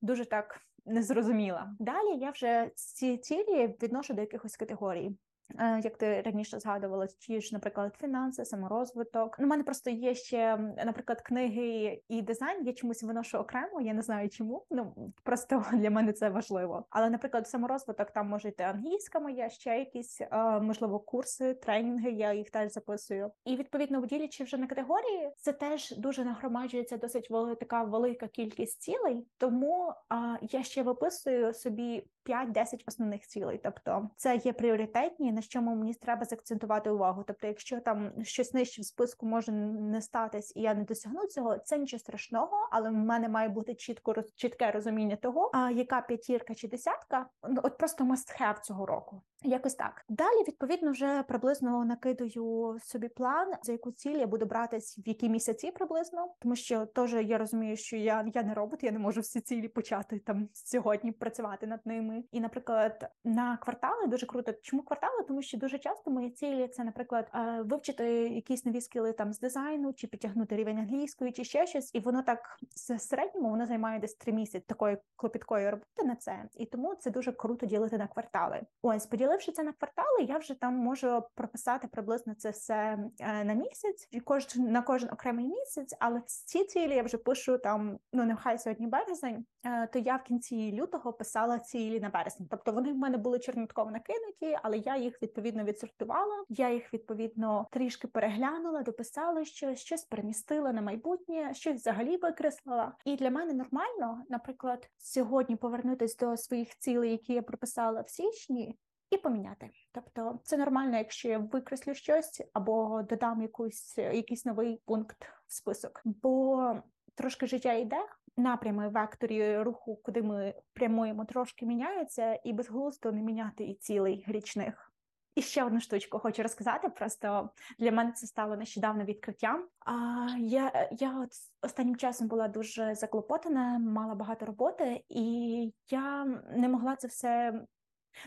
дуже 0.01 0.25
так 0.25 0.61
незрозуміла. 0.85 1.75
Далі 1.79 2.17
я 2.17 2.31
вже 2.31 2.71
ці 2.75 3.17
цілі 3.17 3.77
відношу 3.81 4.13
до 4.13 4.21
якихось 4.21 4.55
категорій. 4.55 5.11
Е, 5.59 5.81
як 5.83 5.97
ти 5.97 6.21
раніше 6.21 6.59
згадувала, 6.59 7.07
ті 7.07 7.41
ж, 7.41 7.49
наприклад, 7.53 7.95
фінанси, 8.01 8.45
саморозвиток. 8.45 9.35
У 9.39 9.45
мене 9.45 9.63
просто 9.63 9.89
є 9.89 10.15
ще, 10.15 10.57
наприклад, 10.85 11.21
книги 11.21 12.01
і 12.09 12.21
дизайн. 12.21 12.65
Я 12.65 12.73
чомусь 12.73 13.03
виношу 13.03 13.37
окремо. 13.37 13.81
Я 13.81 13.93
не 13.93 14.01
знаю 14.01 14.29
чому. 14.29 14.65
Ну 14.71 15.11
просто 15.23 15.65
для 15.73 15.89
мене 15.89 16.13
це 16.13 16.29
важливо. 16.29 16.85
Але, 16.89 17.09
наприклад, 17.09 17.47
саморозвиток 17.47 18.11
там 18.11 18.29
може 18.29 18.49
йти 18.49 18.63
англійська 18.63 19.19
моя, 19.19 19.49
ще 19.49 19.79
якісь 19.79 20.21
е, 20.21 20.59
можливо 20.59 20.99
курси, 20.99 21.53
тренінги. 21.53 22.11
Я 22.11 22.33
їх 22.33 22.49
теж 22.49 22.71
записую. 22.71 23.31
І 23.45 23.55
відповідно, 23.55 24.05
ділячи 24.05 24.43
вже 24.43 24.57
на 24.57 24.67
категорії, 24.67 25.31
це 25.37 25.53
теж 25.53 25.97
дуже 25.97 26.25
нагромаджується 26.25 26.97
досить 26.97 27.29
така 27.59 27.83
велика 27.83 28.27
кількість 28.27 28.81
цілей. 28.81 29.27
Тому 29.37 29.93
я 30.41 30.63
ще 30.63 30.83
виписую 30.83 31.53
собі 31.53 32.03
5-10 32.25 32.83
основних 32.87 33.27
цілей. 33.27 33.59
Тобто, 33.63 34.09
це 34.15 34.35
є 34.35 34.53
пріоритетні 34.53 35.31
на 35.33 35.41
чому 35.41 35.75
мені 35.75 35.93
треба 35.93 36.25
закцентувати 36.25 36.89
увагу. 36.89 37.23
Тобто, 37.27 37.47
якщо 37.47 37.79
там 37.79 38.23
щось 38.23 38.53
нижче 38.53 38.81
в 38.81 38.85
списку 38.85 39.25
може 39.25 39.51
не 39.51 40.01
статись, 40.01 40.53
і 40.55 40.61
я 40.61 40.73
не 40.73 40.83
досягну 40.83 41.27
цього, 41.27 41.57
це 41.57 41.77
нічого 41.77 41.99
страшного, 41.99 42.67
але 42.71 42.89
в 42.89 42.93
мене 42.93 43.29
має 43.29 43.49
бути 43.49 43.75
чітко 43.75 44.15
чітке 44.35 44.71
розуміння 44.71 45.15
того, 45.15 45.51
а 45.53 45.71
яка 45.71 46.01
п'ятірка 46.01 46.55
чи 46.55 46.67
десятка, 46.67 47.29
ну 47.49 47.61
от 47.63 47.77
просто 47.77 48.03
must 48.03 48.41
have 48.41 48.61
цього 48.61 48.85
року. 48.85 49.21
Якось 49.43 49.75
так. 49.75 50.05
Далі, 50.09 50.43
відповідно, 50.47 50.91
вже 50.91 51.23
приблизно 51.23 51.85
накидаю 51.85 52.77
собі 52.83 53.07
план, 53.07 53.53
за 53.63 53.71
яку 53.71 53.91
ціль 53.91 54.15
я 54.15 54.27
буду 54.27 54.45
братись 54.45 54.97
в 54.97 55.07
які 55.07 55.29
місяці 55.29 55.71
приблизно, 55.71 56.33
тому 56.39 56.55
що 56.55 56.85
теж 56.85 57.13
я 57.13 57.37
розумію, 57.37 57.77
що 57.77 57.97
я 57.97 58.25
я 58.33 58.43
не 58.43 58.53
робот, 58.53 58.83
я 58.83 58.91
не 58.91 58.99
можу 58.99 59.21
всі 59.21 59.41
цілі 59.41 59.67
почати 59.67 60.19
там 60.19 60.49
сьогодні 60.53 61.11
працювати 61.11 61.67
над 61.67 61.79
ними. 61.85 62.23
І, 62.31 62.39
наприклад, 62.39 63.09
на 63.23 63.57
квартали 63.57 64.07
дуже 64.07 64.25
круто. 64.25 64.53
Чому 64.61 64.83
квартали? 64.83 65.23
Тому 65.27 65.41
що 65.41 65.57
дуже 65.57 65.79
часто 65.79 66.11
мої 66.11 66.29
цілі 66.29 66.67
це, 66.67 66.83
наприклад, 66.83 67.31
е, 67.35 67.61
вивчити 67.61 68.05
якісь 68.29 68.65
нові 68.65 68.81
скіли 68.81 69.13
там 69.13 69.33
з 69.33 69.39
дизайну, 69.39 69.93
чи 69.93 70.07
підтягнути 70.07 70.55
рівень 70.55 70.77
англійської, 70.77 71.31
чи 71.31 71.43
ще 71.43 71.67
щось, 71.67 71.95
і 71.95 71.99
воно 71.99 72.21
так 72.23 72.57
в 72.75 72.99
середньому 72.99 73.49
воно 73.49 73.65
займає 73.65 73.99
десь 73.99 74.15
три 74.15 74.33
місяці 74.33 74.65
такої 74.67 74.97
клопіткої 75.15 75.69
роботи 75.69 76.03
на 76.03 76.15
це, 76.15 76.45
і 76.55 76.65
тому 76.65 76.95
це 76.95 77.11
дуже 77.11 77.31
круто 77.31 77.65
ділити 77.65 77.97
на 77.97 78.07
квартали. 78.07 78.61
Ось 78.81 79.05
поділити 79.05 79.32
Поділивши 79.33 79.51
це 79.51 79.63
на 79.63 79.73
квартали, 79.73 80.23
я 80.27 80.37
вже 80.37 80.53
там 80.53 80.75
можу 80.75 81.23
прописати 81.35 81.87
приблизно 81.87 82.33
це 82.35 82.49
все 82.49 82.97
е, 83.19 83.43
на 83.43 83.53
місяць, 83.53 84.07
і 84.11 84.19
кожен 84.19 84.71
на 84.71 84.81
кожен 84.81 85.09
окремий 85.09 85.47
місяць, 85.47 85.95
але 85.99 86.21
ці 86.25 86.63
цілі 86.63 86.95
я 86.95 87.03
вже 87.03 87.17
пишу 87.17 87.57
там. 87.57 87.99
Ну 88.13 88.25
нехай 88.25 88.59
сьогодні 88.59 88.87
березень, 88.87 89.45
е, 89.65 89.87
то 89.87 89.99
я 89.99 90.15
в 90.15 90.23
кінці 90.23 90.71
лютого 90.71 91.13
писала 91.13 91.59
цілі 91.59 91.99
на 91.99 92.09
березень. 92.09 92.47
Тобто 92.51 92.71
вони 92.71 92.93
в 92.93 92.97
мене 92.97 93.17
були 93.17 93.39
чернотково 93.39 93.91
накинуті, 93.91 94.57
але 94.63 94.77
я 94.77 94.97
їх 94.97 95.21
відповідно 95.21 95.63
відсортувала. 95.63 96.43
Я 96.49 96.69
їх 96.69 96.93
відповідно 96.93 97.67
трішки 97.71 98.07
переглянула, 98.07 98.83
дописала 98.83 99.45
щось, 99.45 99.79
щось 99.79 100.03
перемістила 100.03 100.73
на 100.73 100.81
майбутнє, 100.81 101.53
щось 101.53 101.75
взагалі 101.75 102.17
викреслила. 102.17 102.95
І 103.05 103.15
для 103.15 103.29
мене 103.29 103.53
нормально, 103.53 104.23
наприклад, 104.29 104.89
сьогодні 104.97 105.55
повернутися 105.55 106.25
до 106.25 106.37
своїх 106.37 106.77
цілей, 106.77 107.11
які 107.11 107.33
я 107.33 107.41
прописала 107.41 108.01
в 108.01 108.09
січні 108.09 108.77
і 109.13 109.17
поміняти. 109.17 109.69
Тобто 109.91 110.39
це 110.43 110.57
нормально, 110.57 110.97
якщо 110.97 111.29
я 111.29 111.37
викреслю 111.37 111.93
щось 111.93 112.41
або 112.53 113.01
додам 113.09 113.41
якусь 113.41 113.97
якийсь 113.97 114.45
новий 114.45 114.81
пункт 114.85 115.25
в 115.47 115.53
список, 115.53 116.01
бо 116.05 116.75
трошки 117.15 117.47
життя 117.47 117.73
йде. 117.73 118.05
Напрями 118.37 118.89
векторі 118.89 119.57
руху, 119.57 119.95
куди 119.95 120.21
ми 120.21 120.53
прямуємо, 120.73 121.25
трошки 121.25 121.65
міняються, 121.65 122.39
і 122.43 122.53
безглуздо 122.53 123.11
не 123.11 123.21
міняти 123.21 123.63
і 123.63 123.75
цілий 123.75 124.25
річних. 124.27 124.93
І 125.35 125.41
ще 125.41 125.63
одну 125.63 125.79
штучку 125.79 126.19
хочу 126.19 126.43
розказати. 126.43 126.89
Просто 126.89 127.49
для 127.79 127.91
мене 127.91 128.11
це 128.11 128.27
стало 128.27 128.55
нещодавно 128.57 129.03
відкриттям. 129.03 129.67
А 129.85 130.27
я 130.39 130.89
я 130.91 131.19
от 131.19 131.29
останнім 131.61 131.95
часом 131.95 132.27
була 132.27 132.47
дуже 132.47 132.95
заклопотана, 132.95 133.79
мала 133.79 134.15
багато 134.15 134.45
роботи, 134.45 135.03
і 135.09 135.73
я 135.89 136.25
не 136.55 136.69
могла 136.69 136.95
це 136.95 137.07
все 137.07 137.61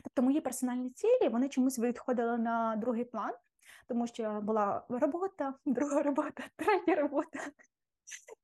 Тобто 0.03 0.23
мої 0.23 0.41
персональні 0.41 0.91
цілі 0.91 1.29
вони 1.29 1.49
чомусь 1.49 1.79
відходили 1.79 2.39
на 2.39 2.77
другий 2.77 3.05
план, 3.05 3.35
тому 3.89 4.07
що 4.07 4.41
була 4.43 4.87
робота, 4.89 5.55
друга 5.67 6.03
робота, 6.03 6.45
третя 6.57 6.95
робота, 6.95 7.41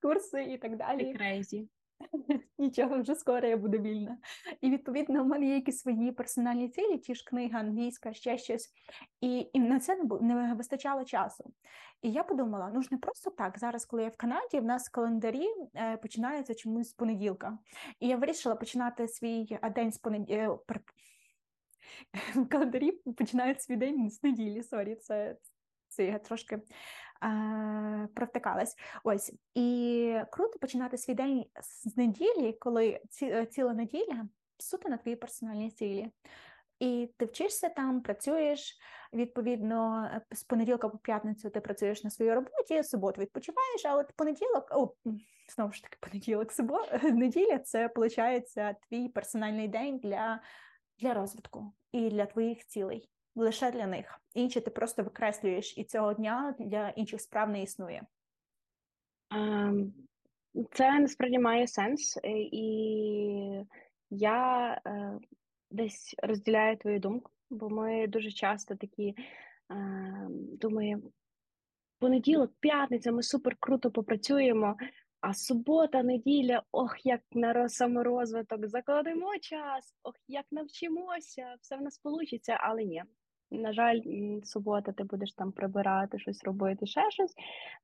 курси 0.03 0.43
і 0.45 0.59
так 0.59 0.77
далі. 0.77 1.15
Крейзі. 1.15 1.69
Нічого, 2.59 2.99
вже 3.01 3.15
скоро 3.15 3.49
я 3.49 3.57
буду 3.57 3.79
вільна. 3.79 4.19
І 4.61 4.71
відповідно 4.71 5.25
в 5.25 5.27
мене 5.27 5.47
є 5.47 5.55
якісь 5.55 5.79
свої 5.79 6.13
персональні 6.13 6.69
цілі, 6.69 6.99
ті 6.99 7.15
ж 7.15 7.25
книга, 7.25 7.59
англійська, 7.59 8.13
ще 8.13 8.39
щось. 8.39 8.73
І 9.21 9.51
і 9.53 9.61
на 9.61 9.81
це 9.81 9.99
не, 10.21 10.55
вистачало 10.55 11.05
часу. 11.05 11.53
І 12.03 12.13
я 12.13 12.23
подумала: 12.25 12.71
ну 12.75 12.83
ж 12.83 12.89
не 12.91 12.99
просто 12.99 13.31
так. 13.31 13.59
Зараз, 13.59 13.85
коли 13.85 14.03
я 14.03 14.09
в 14.09 14.17
Канаді, 14.17 14.61
в 14.61 14.65
нас 14.65 14.89
календарі 14.89 15.49
е, 15.75 15.97
починаються 15.97 16.55
чомусь 16.55 16.89
з 16.89 16.93
понеділка. 16.93 17.59
І 18.01 18.09
я 18.09 18.17
вирішила 18.17 18.55
починати 18.55 19.09
свій 19.09 19.59
день 19.75 19.93
з 19.93 19.99
понеділка. 19.99 20.81
Е, 22.15 22.41
в 22.41 22.49
календарі 22.49 22.93
починають 22.93 23.63
свій 23.63 23.77
день 23.77 24.11
з 24.11 24.23
неділі. 24.23 24.63
Sorry, 24.63 24.95
це 24.95 25.37
це 25.89 26.05
я 26.05 26.19
трошки 26.19 26.55
е, 27.25 28.09
провтикалась. 28.15 28.77
Ось 29.05 29.33
і 29.55 30.17
круто 30.33 30.59
починати 30.59 30.99
свій 30.99 31.15
день 31.15 31.45
з 31.63 31.97
неділі, 31.97 32.53
коли 32.53 33.01
ці, 33.11 33.27
е, 33.27 33.47
ціла 33.47 33.75
неділя 33.75 34.29
суто 34.59 34.89
на 34.89 34.97
твої 34.97 35.17
персональні 35.17 35.71
цілі. 35.71 36.11
І 36.79 37.11
ти 37.17 37.25
вчишся 37.25 37.69
там, 37.69 38.01
працюєш. 38.01 38.79
Відповідно, 39.13 40.11
з 40.31 40.45
понеділка 40.45 40.89
по 40.89 40.99
п'ятницю 40.99 41.51
ти 41.51 41.61
працюєш 41.61 42.05
на 42.05 42.11
своїй 42.11 42.35
роботі, 42.35 42.83
суботу 42.83 43.21
відпочиваєш, 43.21 43.85
а 43.85 43.97
от 43.97 44.13
понеділок, 44.17 44.69
о, 44.71 44.95
знову 45.55 45.73
ж 45.73 45.83
таки, 45.83 45.97
понеділок, 46.01 46.53
субота, 46.53 47.01
неділя 47.03 47.59
це 47.59 47.91
виходить 47.97 48.55
твій 48.89 49.09
персональний 49.09 49.69
день 49.69 49.99
для 49.99 50.41
для 51.03 51.15
розвитку 51.15 51.73
і 51.93 52.11
для 52.11 52.27
твоїх 52.27 52.67
цілей, 52.67 53.09
лише 53.35 53.71
для 53.71 53.87
них. 53.87 54.21
Інші 54.35 54.61
ти 54.61 54.71
просто 54.71 55.03
викреслюєш, 55.03 55.79
і 55.79 55.85
цього 55.85 56.15
дня 56.15 56.55
для 56.59 56.89
інших 56.89 57.21
справ 57.21 57.51
не 57.51 57.63
існує. 57.63 58.03
Ем, 59.31 59.93
це 60.73 60.99
насправді 60.99 61.39
має 61.39 61.67
сенс, 61.67 62.17
е, 62.17 62.31
і 62.35 63.67
я 64.11 64.73
е, 64.87 65.19
десь 65.71 66.15
розділяю 66.23 66.77
твою 66.77 67.01
думку, 67.01 67.31
бо 67.51 67.69
ми 67.69 68.07
дуже 68.07 68.31
часто 68.31 68.77
такі 68.77 69.09
е, 69.09 69.17
думаємо. 70.31 71.03
Понеділок, 71.99 72.53
п'ятниця, 72.61 73.13
ми 73.13 73.23
супер 73.23 73.57
круто 73.61 73.91
попрацюємо, 73.91 74.77
а 75.23 75.35
субота, 75.35 76.03
неділя, 76.03 76.63
ох, 76.73 77.07
як 77.07 77.21
на 77.33 77.69
саморозвиток, 77.69 78.67
закладемо 78.67 79.39
час, 79.41 79.95
ох, 80.03 80.15
як 80.29 80.47
навчимося, 80.51 81.55
все 81.61 81.77
в 81.77 81.83
нас 81.83 82.01
вийде, 82.05 82.59
але 82.61 82.85
ні. 82.85 83.03
На 83.51 83.73
жаль, 83.73 84.01
субота 84.45 84.93
ти 84.93 85.05
будеш 85.05 85.33
там 85.33 85.53
прибирати, 85.53 86.19
щось 86.19 86.45
робити, 86.45 86.87
ще 86.87 87.11
щось. 87.11 87.35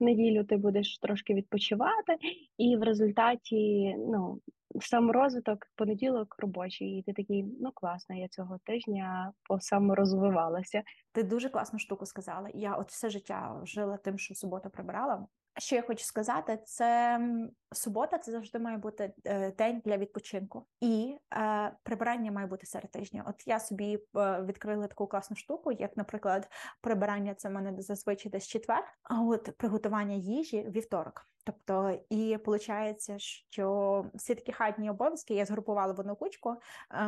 В 0.00 0.04
неділю 0.04 0.45
ти 0.45 0.57
будеш 0.57 0.99
трошки 0.99 1.35
відпочивати, 1.35 2.16
і 2.59 2.76
в 2.76 2.83
результаті 2.83 3.95
ну, 3.99 4.40
саморозвиток, 4.80 5.66
понеділок 5.76 6.37
робочий, 6.38 6.99
і 6.99 7.02
ти 7.02 7.12
такий, 7.12 7.45
ну 7.61 7.73
класно, 7.75 8.16
я 8.16 8.28
цього 8.28 8.59
тижня 8.64 9.33
саморозвивалася. 9.61 10.83
Ти 11.12 11.23
дуже 11.23 11.49
класну 11.49 11.78
штуку 11.78 12.07
сказала. 12.07 12.50
Я 12.54 12.75
от 12.75 12.90
все 12.90 13.11
життя 13.11 13.61
жила 13.64 13.97
тим, 13.97 14.18
що 14.18 14.35
субота 14.35 14.68
прибирала. 14.68 15.26
Що 15.59 15.77
я 15.77 15.83
хочу 15.83 16.05
сказати, 16.05 16.59
це 16.65 17.21
субота 17.73 18.19
це 18.19 18.33
завжди 18.33 18.59
має 18.59 18.77
бути 18.77 19.12
е, 19.25 19.53
день 19.53 19.83
для 19.85 19.97
відпочинку, 19.97 20.67
і 20.81 21.17
е, 21.35 21.73
прибирання 21.83 22.33
має 22.33 22.47
бути 22.47 22.67
серед 22.67 22.91
тижня. 22.91 23.25
От 23.29 23.47
я 23.47 23.61
собі 23.61 23.99
е, 24.17 24.43
відкрила 24.43 24.87
таку 24.87 25.07
класну 25.07 25.37
штуку, 25.37 25.73
як, 25.73 25.97
наприклад, 25.97 26.49
прибирання 26.81 27.35
це 27.35 27.49
в 27.49 27.53
мене 27.53 27.83
зазвичай 27.83 28.33
десь 28.33 28.49
четвер, 28.49 28.85
а 29.03 29.23
от 29.23 29.57
приготування 29.57 30.15
їжі 30.15 30.62
вівторок. 30.69 31.25
Тобто, 31.45 31.99
і 32.11 32.37
виходить, 32.37 33.23
що 33.50 34.05
всі 34.15 34.35
такі 34.35 34.53
хатні 34.53 34.91
обов'язки 34.91 35.35
я 35.35 35.45
згрупувала 35.45 35.93
в 35.93 36.00
одну 36.00 36.17
кучку, 36.17 36.57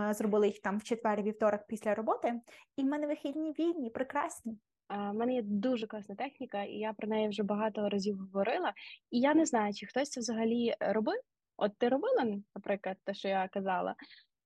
е, 0.09 0.14
зробила 0.14 0.47
їх 0.47 0.59
там 0.59 0.78
в 0.78 0.83
четвер, 0.83 1.23
вівторок 1.23 1.61
після 1.69 1.95
роботи, 1.95 2.40
і 2.76 2.83
в 2.83 2.87
мене 2.87 3.07
вихідні 3.07 3.52
вільні, 3.52 3.90
прекрасні. 3.90 4.59
У 4.90 5.14
мене 5.14 5.35
є 5.35 5.42
дуже 5.42 5.87
класна 5.87 6.14
техніка, 6.14 6.62
і 6.62 6.73
я 6.73 6.92
про 6.92 7.09
неї 7.09 7.28
вже 7.28 7.42
багато 7.42 7.88
разів 7.88 8.18
говорила. 8.18 8.73
І 9.11 9.20
я 9.20 9.35
не 9.35 9.47
знаю, 9.47 9.75
чи 9.75 9.87
хтось 9.87 10.11
це 10.11 10.20
взагалі 10.20 10.75
робив. 10.80 11.20
От 11.56 11.78
ти 11.78 11.88
робила, 11.88 12.25
наприклад, 12.54 12.97
те, 13.04 13.14
що 13.14 13.28
я 13.28 13.49
казала. 13.49 13.94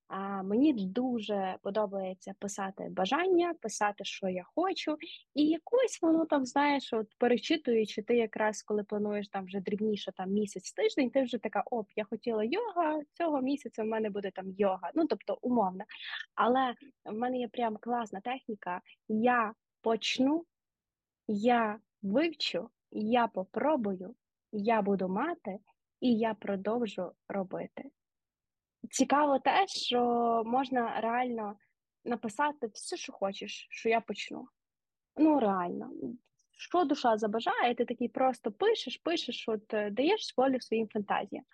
А 0.08 0.42
мені 0.42 0.72
дуже 0.72 1.56
подобається 1.62 2.34
писати 2.38 2.88
бажання, 2.90 3.54
писати, 3.60 4.04
що 4.04 4.28
я 4.28 4.44
хочу, 4.54 4.96
і 5.34 5.46
якось 5.46 5.98
воно 6.02 6.26
там 6.26 6.46
знаєш, 6.46 6.92
от 6.92 7.06
перечитуючи, 7.18 8.02
ти 8.02 8.16
якраз 8.16 8.62
коли 8.62 8.84
плануєш 8.84 9.28
там 9.28 9.44
вже 9.44 9.60
дрібніше, 9.60 10.12
там 10.12 10.30
місяць 10.30 10.72
тиждень, 10.72 11.10
ти 11.10 11.22
вже 11.22 11.38
така: 11.38 11.62
оп, 11.70 11.86
я 11.96 12.04
хотіла 12.04 12.44
йога, 12.44 13.00
цього 13.12 13.40
місяця 13.40 13.82
в 13.82 13.86
мене 13.86 14.10
буде 14.10 14.30
там 14.30 14.50
йога. 14.58 14.90
Ну 14.94 15.06
тобто 15.06 15.38
умовно. 15.42 15.84
Але 16.34 16.74
в 17.04 17.14
мене 17.14 17.38
є 17.38 17.48
прям 17.48 17.76
класна 17.76 18.20
техніка. 18.20 18.80
Я 19.08 19.54
почну, 19.84 20.46
я 21.28 21.78
вивчу, 22.02 22.70
я 22.90 23.26
попробую, 23.26 24.14
я 24.52 24.82
буду 24.82 25.08
мати, 25.08 25.58
і 26.00 26.18
я 26.18 26.34
продовжу 26.34 27.12
робити. 27.28 27.90
Цікаво 28.90 29.38
те, 29.38 29.66
що 29.66 30.00
можна 30.46 31.00
реально 31.00 31.56
написати 32.04 32.66
все, 32.66 32.96
що 32.96 33.12
хочеш, 33.12 33.66
що 33.70 33.88
я 33.88 34.00
почну. 34.00 34.48
Ну, 35.16 35.40
реально, 35.40 35.90
що 36.56 36.84
душа 36.84 37.16
забажає, 37.16 37.74
ти 37.74 37.84
такий 37.84 38.08
просто 38.08 38.52
пишеш, 38.52 38.96
пишеш, 38.96 39.48
от 39.48 39.74
е, 39.74 39.90
даєш 39.90 40.34
волю 40.36 40.60
своїм 40.60 40.88
фантазіям, 40.88 41.44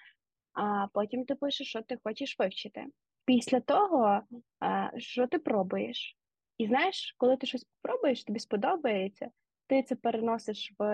а 0.53 0.87
потім 0.95 1.25
ти 1.25 1.35
пишеш, 1.35 1.69
що 1.69 1.83
ти 1.83 1.99
хочеш 2.05 2.39
вивчити. 2.39 2.87
Після 3.25 3.61
того, 3.61 4.21
е, 4.63 4.93
що 4.97 5.27
ти 5.27 5.39
пробуєш, 5.39 6.20
і 6.61 6.67
знаєш, 6.67 7.15
коли 7.19 7.37
ти 7.37 7.47
щось 7.47 7.67
спробуєш, 7.79 8.25
тобі 8.25 8.41
сподобається, 8.41 9.31
ти 9.67 9.83
це 9.83 9.95
переносиш 9.95 10.75
в 10.79 10.85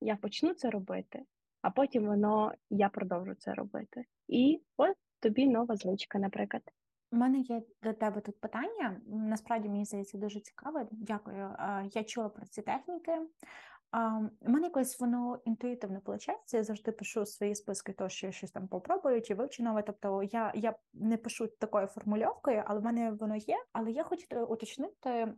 я 0.00 0.16
почну 0.16 0.54
це 0.54 0.70
робити, 0.70 1.22
а 1.62 1.70
потім 1.70 2.06
воно 2.06 2.54
я 2.70 2.88
продовжу 2.88 3.34
це 3.34 3.54
робити. 3.54 4.04
І 4.28 4.62
от 4.76 4.96
тобі 5.20 5.46
нова 5.46 5.76
звичка, 5.76 6.18
наприклад. 6.18 6.62
У 7.12 7.16
мене 7.16 7.38
є 7.38 7.62
до 7.82 7.92
тебе 7.92 8.20
тут 8.20 8.40
питання. 8.40 9.00
Насправді 9.06 9.68
мені 9.68 9.84
здається 9.84 10.18
дуже 10.18 10.40
цікаве. 10.40 10.86
Дякую. 10.90 11.56
Я 11.92 12.04
чула 12.04 12.28
про 12.28 12.46
ці 12.46 12.62
техніки. 12.62 13.12
У 13.92 14.48
мене 14.50 14.66
якось 14.66 15.00
воно 15.00 15.38
інтуїтивно 15.44 16.00
виходить. 16.06 16.54
Я 16.54 16.64
завжди 16.64 16.92
пишу 16.92 17.26
свої 17.26 17.54
списки, 17.54 17.92
то 17.92 18.08
що 18.08 18.26
я 18.26 18.32
щось 18.32 18.50
там 18.50 18.68
попробую 18.68 19.22
чи 19.22 19.34
вивчу 19.34 19.62
нове. 19.62 19.82
Тобто 19.82 20.22
я 20.22 20.52
я 20.54 20.74
не 20.92 21.16
пишу 21.16 21.46
такою 21.46 21.86
формульовкою, 21.86 22.62
але 22.66 22.80
в 22.80 22.84
мене 22.84 23.10
воно 23.10 23.36
є. 23.36 23.56
Але 23.72 23.90
я 23.90 24.02
хочу 24.02 24.44
уточнити 24.44 25.34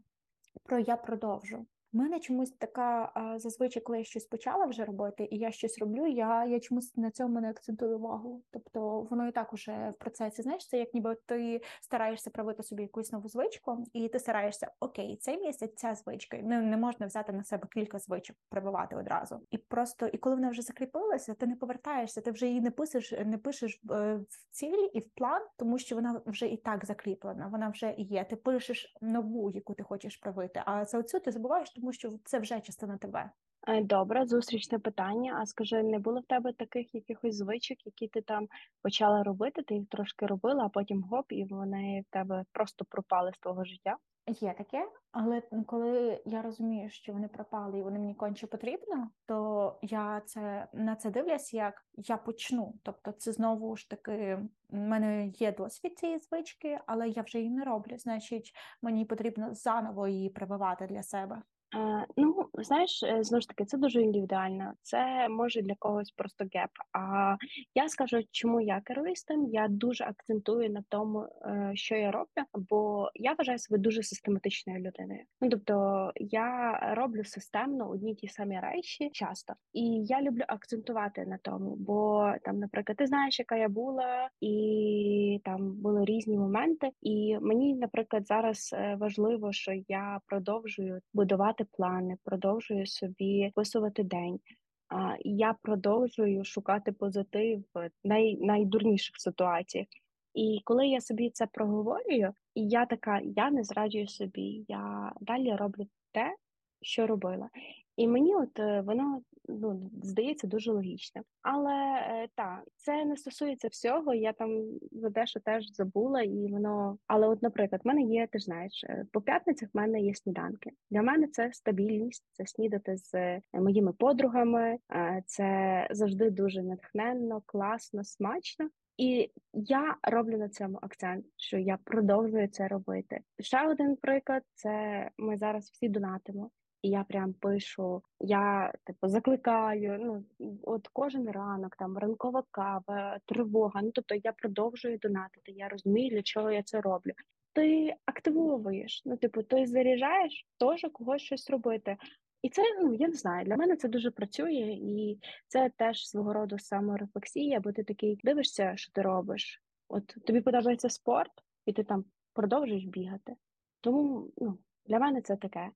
про 0.62 0.78
я 0.78 0.96
продовжу. 0.96 1.66
У 1.94 1.98
мене 1.98 2.20
чомусь 2.20 2.50
така 2.50 3.12
зазвичай, 3.36 3.82
коли 3.82 3.98
я 3.98 4.04
щось 4.04 4.24
почала 4.24 4.66
вже 4.66 4.84
робити, 4.84 5.28
і 5.30 5.38
я 5.38 5.50
щось 5.50 5.78
роблю, 5.78 6.06
я 6.06 6.44
я 6.44 6.60
чомусь 6.60 6.96
на 6.96 7.10
цьому 7.10 7.40
не 7.40 7.50
акцентую 7.50 7.98
увагу. 7.98 8.42
Тобто 8.50 9.00
воно 9.00 9.28
і 9.28 9.32
так 9.32 9.52
уже 9.52 9.90
в 9.94 9.98
процесі. 9.98 10.42
Знаєш, 10.42 10.68
це 10.68 10.78
як 10.78 10.94
ніби 10.94 11.16
ти 11.26 11.60
стараєшся 11.80 12.30
правити 12.30 12.62
собі 12.62 12.82
якусь 12.82 13.12
нову 13.12 13.28
звичку, 13.28 13.84
і 13.92 14.08
ти 14.08 14.18
стараєшся 14.18 14.70
окей, 14.80 15.16
цей 15.16 15.40
місяць 15.40 15.74
ця 15.76 15.94
звичка. 15.94 16.36
Не, 16.36 16.62
не 16.62 16.76
можна 16.76 17.06
взяти 17.06 17.32
на 17.32 17.44
себе 17.44 17.68
кілька 17.74 17.98
звичок, 17.98 18.36
прививати 18.48 18.96
одразу. 18.96 19.40
І 19.50 19.58
просто 19.58 20.06
і 20.06 20.18
коли 20.18 20.34
вона 20.34 20.50
вже 20.50 20.62
закріпилася, 20.62 21.34
ти 21.34 21.46
не 21.46 21.56
повертаєшся, 21.56 22.20
ти 22.20 22.30
вже 22.30 22.46
її 22.46 22.60
не 22.60 22.70
пишеш, 22.70 23.12
не 23.24 23.38
пишеш 23.38 23.80
е, 23.90 24.14
в 24.28 24.50
цілі 24.50 24.84
і 24.84 25.00
в 25.00 25.10
план, 25.10 25.42
тому 25.56 25.78
що 25.78 25.94
вона 25.94 26.20
вже 26.26 26.46
і 26.46 26.56
так 26.56 26.84
закріплена. 26.84 27.46
Вона 27.46 27.68
вже 27.68 27.94
є. 27.98 28.24
Ти 28.24 28.36
пишеш 28.36 28.96
нову, 29.00 29.50
яку 29.50 29.74
ти 29.74 29.82
хочеш 29.82 30.16
правити. 30.16 30.62
А 30.66 30.84
за 30.84 30.98
оцю 30.98 31.20
ти 31.20 31.30
забуваєш 31.30 31.72
тому 31.82 31.92
що 31.92 32.12
це 32.24 32.38
вже 32.38 32.60
частина 32.60 32.96
тебе. 32.96 33.30
Е, 33.68 33.82
добре, 33.82 34.26
зустрічне 34.26 34.78
питання. 34.78 35.38
А 35.40 35.46
скажи, 35.46 35.82
не 35.82 35.98
було 35.98 36.20
в 36.20 36.24
тебе 36.24 36.52
таких 36.52 36.94
якихось 36.94 37.36
звичок, 37.36 37.86
які 37.86 38.08
ти 38.08 38.20
там 38.20 38.48
почала 38.82 39.22
робити? 39.22 39.62
Ти 39.62 39.74
їх 39.74 39.88
трошки 39.88 40.26
робила, 40.26 40.64
а 40.64 40.68
потім 40.68 41.02
гоп, 41.02 41.32
і 41.32 41.44
вони 41.44 42.04
в 42.08 42.12
тебе 42.12 42.44
просто 42.52 42.84
пропали 42.84 43.32
з 43.34 43.38
твого 43.38 43.64
життя? 43.64 43.96
Є 44.26 44.54
таке, 44.58 44.88
але 45.12 45.42
коли 45.66 46.22
я 46.26 46.42
розумію, 46.42 46.90
що 46.90 47.12
вони 47.12 47.28
пропали 47.28 47.78
і 47.78 47.82
вони 47.82 47.98
мені 47.98 48.14
конче 48.14 48.46
потрібно, 48.46 49.10
то 49.26 49.78
я 49.82 50.22
це 50.26 50.66
на 50.72 50.96
це 50.96 51.10
дивлюсь, 51.10 51.54
як 51.54 51.86
я 51.94 52.16
почну. 52.16 52.74
Тобто, 52.82 53.12
це 53.12 53.32
знову 53.32 53.76
ж 53.76 53.90
таки 53.90 54.38
в 54.70 54.76
мене 54.76 55.26
є 55.26 55.52
досвід 55.52 55.98
цієї 55.98 56.18
звички, 56.18 56.78
але 56.86 57.08
я 57.08 57.22
вже 57.22 57.38
її 57.38 57.50
не 57.50 57.64
роблю. 57.64 57.98
Значить, 57.98 58.52
мені 58.82 59.04
потрібно 59.04 59.54
заново 59.54 60.08
її 60.08 60.30
прививати 60.30 60.86
для 60.86 61.02
себе. 61.02 61.42
Е, 61.76 62.06
ну, 62.16 62.48
знаєш, 62.54 63.02
е, 63.02 63.22
знову 63.22 63.40
ж 63.40 63.48
таки, 63.48 63.64
це 63.64 63.78
дуже 63.78 64.02
індивідуально. 64.02 64.72
Це 64.82 65.28
може 65.28 65.62
для 65.62 65.74
когось 65.78 66.10
просто 66.10 66.44
геп. 66.54 66.70
А 66.92 67.36
я 67.74 67.88
скажу, 67.88 68.20
чому 68.30 68.60
я 68.60 68.80
керуюсь. 68.84 69.26
Я 69.48 69.68
дуже 69.68 70.04
акцентую 70.04 70.70
на 70.70 70.84
тому, 70.88 71.20
е, 71.22 71.70
що 71.74 71.96
я 71.96 72.10
роблю, 72.10 72.44
бо 72.54 73.10
я 73.14 73.32
вважаю 73.32 73.58
себе 73.58 73.78
дуже 73.78 74.02
систематичною 74.02 74.78
людиною. 74.78 75.20
Ну 75.40 75.48
тобто 75.48 76.12
я 76.16 76.78
роблю 76.96 77.24
системно 77.24 77.90
одні 77.90 78.14
ті 78.14 78.28
самі 78.28 78.60
речі 78.60 79.10
часто, 79.12 79.54
і 79.72 79.82
я 80.04 80.22
люблю 80.22 80.42
акцентувати 80.48 81.26
на 81.26 81.38
тому. 81.42 81.76
Бо 81.76 82.32
там, 82.44 82.58
наприклад, 82.58 82.96
ти 82.96 83.06
знаєш, 83.06 83.38
яка 83.38 83.56
я 83.56 83.68
була, 83.68 84.28
і 84.40 85.40
там 85.44 85.72
були 85.72 86.04
різні 86.04 86.38
моменти. 86.38 86.90
І 87.00 87.38
мені, 87.40 87.74
наприклад, 87.74 88.26
зараз 88.26 88.74
важливо, 88.98 89.52
що 89.52 89.72
я 89.88 90.20
продовжую 90.26 91.00
будувати 91.14 91.61
будувати 91.62 91.66
плани, 91.76 92.16
продовжую 92.24 92.86
собі 92.86 93.52
писувати 93.54 94.02
день. 94.02 94.40
А 94.88 95.16
я 95.20 95.54
продовжую 95.62 96.44
шукати 96.44 96.92
позитив 96.92 97.64
в 97.74 97.90
най, 98.04 98.36
найдурніших 98.36 99.16
ситуаціях. 99.18 99.86
І 100.34 100.60
коли 100.64 100.86
я 100.86 101.00
собі 101.00 101.30
це 101.30 101.46
проговорюю, 101.46 102.34
і 102.54 102.68
я 102.68 102.86
така, 102.86 103.20
я 103.24 103.50
не 103.50 103.64
зраджую 103.64 104.08
собі, 104.08 104.64
я 104.68 105.12
далі 105.20 105.56
роблю 105.56 105.86
те, 106.12 106.36
що 106.82 107.06
робила. 107.06 107.48
І 107.96 108.08
мені 108.08 108.34
от 108.34 108.58
е, 108.58 108.80
воно 108.80 109.22
ну 109.48 109.90
здається 110.02 110.46
дуже 110.46 110.72
логічним. 110.72 111.24
Але 111.42 111.74
е, 111.74 112.28
так, 112.34 112.62
це 112.76 113.04
не 113.04 113.16
стосується 113.16 113.68
всього. 113.68 114.14
Я 114.14 114.32
там 114.32 114.64
за 114.92 115.08
дещо 115.08 115.40
теж 115.40 115.72
забула, 115.72 116.22
і 116.22 116.46
воно. 116.52 116.98
Але, 117.06 117.28
от, 117.28 117.42
наприклад, 117.42 117.80
в 117.84 117.88
мене 117.88 118.02
є, 118.02 118.26
ти 118.32 118.38
ж 118.38 118.44
знаєш, 118.44 118.84
е, 118.84 119.04
по 119.12 119.20
п'ятницях 119.20 119.68
в 119.74 119.76
мене 119.76 120.00
є 120.00 120.14
сніданки. 120.14 120.70
Для 120.90 121.02
мене 121.02 121.28
це 121.28 121.52
стабільність, 121.52 122.24
це 122.32 122.46
снідати 122.46 122.96
з 122.96 123.40
моїми 123.52 123.92
подругами. 123.92 124.78
Це 125.26 125.88
завжди 125.90 126.30
дуже 126.30 126.62
натхненно, 126.62 127.42
класно, 127.46 128.04
смачно. 128.04 128.68
І 128.96 129.30
я 129.52 129.96
роблю 130.02 130.38
на 130.38 130.48
цьому 130.48 130.78
акцент, 130.82 131.26
що 131.36 131.58
я 131.58 131.78
продовжую 131.84 132.48
це 132.48 132.68
робити. 132.68 133.20
Ще 133.40 133.68
один 133.68 133.96
приклад: 133.96 134.42
це 134.54 135.08
ми 135.18 135.36
зараз 135.36 135.70
всі 135.70 135.88
донатимо. 135.88 136.50
І 136.82 136.88
я 136.88 137.04
прям 137.04 137.32
пишу, 137.32 138.02
я 138.20 138.72
типу 138.84 139.08
закликаю. 139.08 139.98
Ну 140.00 140.24
от 140.62 140.88
кожен 140.88 141.30
ранок, 141.30 141.76
там 141.76 141.98
ранкова 141.98 142.44
кава, 142.50 143.18
тривога. 143.26 143.82
Ну 143.82 143.90
тобто 143.90 144.14
я 144.24 144.32
продовжую 144.32 144.98
донатити. 144.98 145.52
Я 145.52 145.68
розумію, 145.68 146.10
для 146.10 146.22
чого 146.22 146.50
я 146.50 146.62
це 146.62 146.80
роблю. 146.80 147.12
Ти 147.52 147.94
активовуєш, 148.06 149.02
ну 149.04 149.16
типу, 149.16 149.42
ти 149.42 149.66
заряджаєш 149.66 150.46
теж 150.58 150.86
когось 150.92 151.22
щось 151.22 151.50
робити. 151.50 151.96
І 152.42 152.48
це 152.48 152.62
ну 152.82 152.94
я 152.94 153.08
не 153.08 153.14
знаю. 153.14 153.46
Для 153.46 153.56
мене 153.56 153.76
це 153.76 153.88
дуже 153.88 154.10
працює, 154.10 154.78
і 154.80 155.18
це 155.48 155.70
теж 155.76 156.08
свого 156.08 156.32
роду 156.32 156.58
саморефлексія, 156.58 157.60
бо 157.60 157.72
ти 157.72 157.84
такий 157.84 158.18
дивишся, 158.24 158.72
що 158.76 158.92
ти 158.92 159.02
робиш. 159.02 159.62
От 159.88 160.06
тобі 160.06 160.40
подобається 160.40 160.88
спорт, 160.88 161.32
і 161.66 161.72
ти 161.72 161.84
там 161.84 162.04
продовжуєш 162.32 162.84
бігати. 162.84 163.34
Тому 163.80 164.30
ну 164.36 164.58
для 164.86 164.98
мене 164.98 165.22
це 165.22 165.36
таке. 165.36 165.70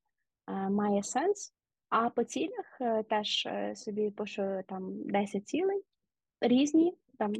Має 0.49 1.03
сенс. 1.03 1.53
А 1.89 2.11
по 2.11 2.25
цілях 2.25 2.81
е, 2.81 3.03
теж 3.03 3.47
е, 3.47 3.77
собі 3.77 4.11
пишу 4.11 4.63
там 4.69 5.03
10 5.05 5.49
цілей 5.49 5.83
різні, 6.41 6.97
там 7.19 7.33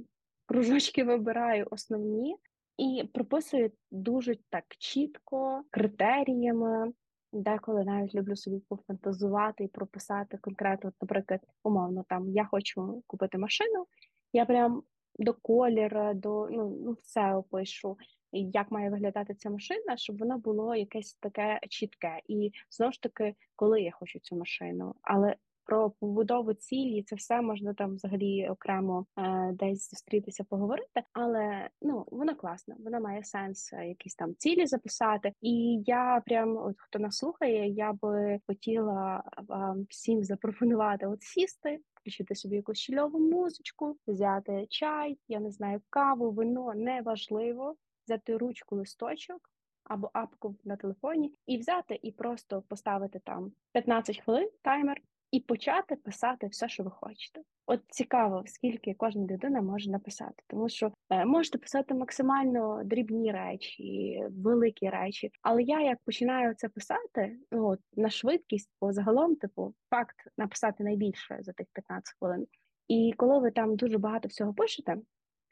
кружочки 0.47 1.05
вибираю 1.05 1.67
основні 1.71 2.37
і 2.79 3.05
прописую 3.15 3.73
дуже 3.91 4.37
так 4.51 4.65
чітко, 4.79 5.65
критеріями. 5.71 6.93
Деколи 7.33 7.85
навіть 7.85 8.15
люблю 8.15 8.37
собі 8.37 8.63
пофантазувати 8.69 9.65
і 9.65 9.69
прописати 9.69 10.39
конкретно, 10.39 10.93
наприклад, 11.01 11.41
умовно, 11.63 12.05
там 12.09 12.31
я 12.31 12.45
хочу 12.45 13.03
купити 13.07 13.39
машину, 13.39 13.87
я 14.33 14.47
прям 14.47 14.83
до 15.19 15.35
кольора, 15.35 16.15
до 16.15 16.49
ну, 16.51 16.79
ну 16.85 16.97
все 17.03 17.35
опишу 17.35 17.99
як 18.41 18.71
має 18.71 18.91
виглядати 18.91 19.35
ця 19.35 19.51
машина, 19.51 19.97
щоб 19.97 20.19
воно 20.19 20.39
було 20.39 20.75
якесь 20.75 21.15
таке 21.15 21.61
чітке. 21.69 22.21
І 22.29 22.51
знову 22.71 22.93
ж 22.93 23.03
таки, 23.03 23.35
коли 23.57 23.83
я 23.83 23.91
хочу 23.91 24.19
цю 24.19 24.37
машину, 24.37 24.95
але 25.03 25.37
про 25.67 25.91
побудову 25.91 26.55
цілі 26.55 27.03
це 27.03 27.17
все 27.17 27.43
можна 27.43 27.75
там 27.75 27.95
взагалі 27.95 28.49
окремо 28.49 29.07
е, 29.19 29.53
десь 29.53 29.91
зустрітися, 29.91 30.45
поговорити. 30.45 31.03
Але 31.13 31.69
ну 31.83 32.05
вона 32.11 32.35
класна, 32.35 32.77
вона 32.79 33.01
має 33.01 33.25
сенс 33.25 33.73
е, 33.73 33.89
якісь 33.89 34.15
там 34.15 34.35
цілі 34.39 34.67
записати. 34.67 35.33
І 35.41 35.83
я 35.87 36.23
прям, 36.27 36.57
от 36.57 36.75
хто 36.79 36.99
нас 36.99 37.17
слухає, 37.17 37.69
я 37.69 37.93
би 37.93 38.41
хотіла 38.47 39.23
вам 39.49 39.87
всім 39.91 40.25
запропонувати 40.25 41.07
от 41.07 41.23
сісти. 41.23 41.79
Включити 41.95 42.35
собі 42.35 42.57
якусь 42.57 42.79
чільову 42.79 43.19
музичку, 43.19 43.97
взяти 44.07 44.67
чай, 44.69 45.19
я 45.29 45.41
не 45.41 45.51
знаю, 45.51 45.81
каву, 45.91 46.31
вино 46.31 46.73
неважливо 46.75 47.75
взяти 48.07 48.37
ручку 48.37 48.77
листочок 48.77 49.51
або 49.85 50.11
апку 50.13 50.57
на 50.65 50.77
телефоні, 50.77 51.35
і 51.47 51.59
взяти 51.59 51.99
і 52.03 52.13
просто 52.13 52.63
поставити 52.63 53.19
там 53.19 53.53
15 53.73 54.21
хвилин 54.21 54.51
таймер. 54.63 55.01
І 55.31 55.41
почати 55.41 55.97
писати 55.97 56.47
все, 56.47 56.69
що 56.69 56.83
ви 56.83 56.91
хочете. 56.91 57.41
От 57.67 57.81
цікаво, 57.89 58.43
скільки 58.47 58.95
кожна 58.95 59.27
людина 59.27 59.63
може 59.63 59.91
написати, 59.91 60.43
тому 60.47 60.69
що 60.69 60.93
е, 61.11 61.25
можете 61.25 61.59
писати 61.59 61.95
максимально 61.95 62.85
дрібні 62.85 63.33
речі, 63.33 64.23
великі 64.31 64.89
речі. 64.89 65.31
Але 65.43 65.63
я 65.63 65.81
як 65.81 65.99
починаю 66.05 66.55
це 66.55 66.69
писати, 66.69 67.37
ну 67.51 67.69
от 67.69 67.81
на 67.97 68.11
швидкість, 68.11 68.71
бо 68.81 68.93
загалом, 68.93 69.37
типу, 69.37 69.75
факт 69.91 70.17
написати 70.39 70.85
найбільше 70.85 71.39
за 71.41 71.53
тих 71.53 71.67
15 71.73 72.15
хвилин. 72.19 72.47
І 72.89 73.15
коли 73.17 73.39
ви 73.39 73.51
там 73.51 73.77
дуже 73.77 73.99
багато 73.99 74.29
всього 74.29 74.55
пишете, 74.55 74.97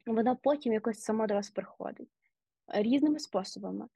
воно 0.06 0.36
потім 0.36 0.72
якось 0.72 1.00
само 1.00 1.26
до 1.26 1.34
вас 1.34 1.50
приходить 1.50 2.10
різними 2.68 3.18
способами. 3.18 3.88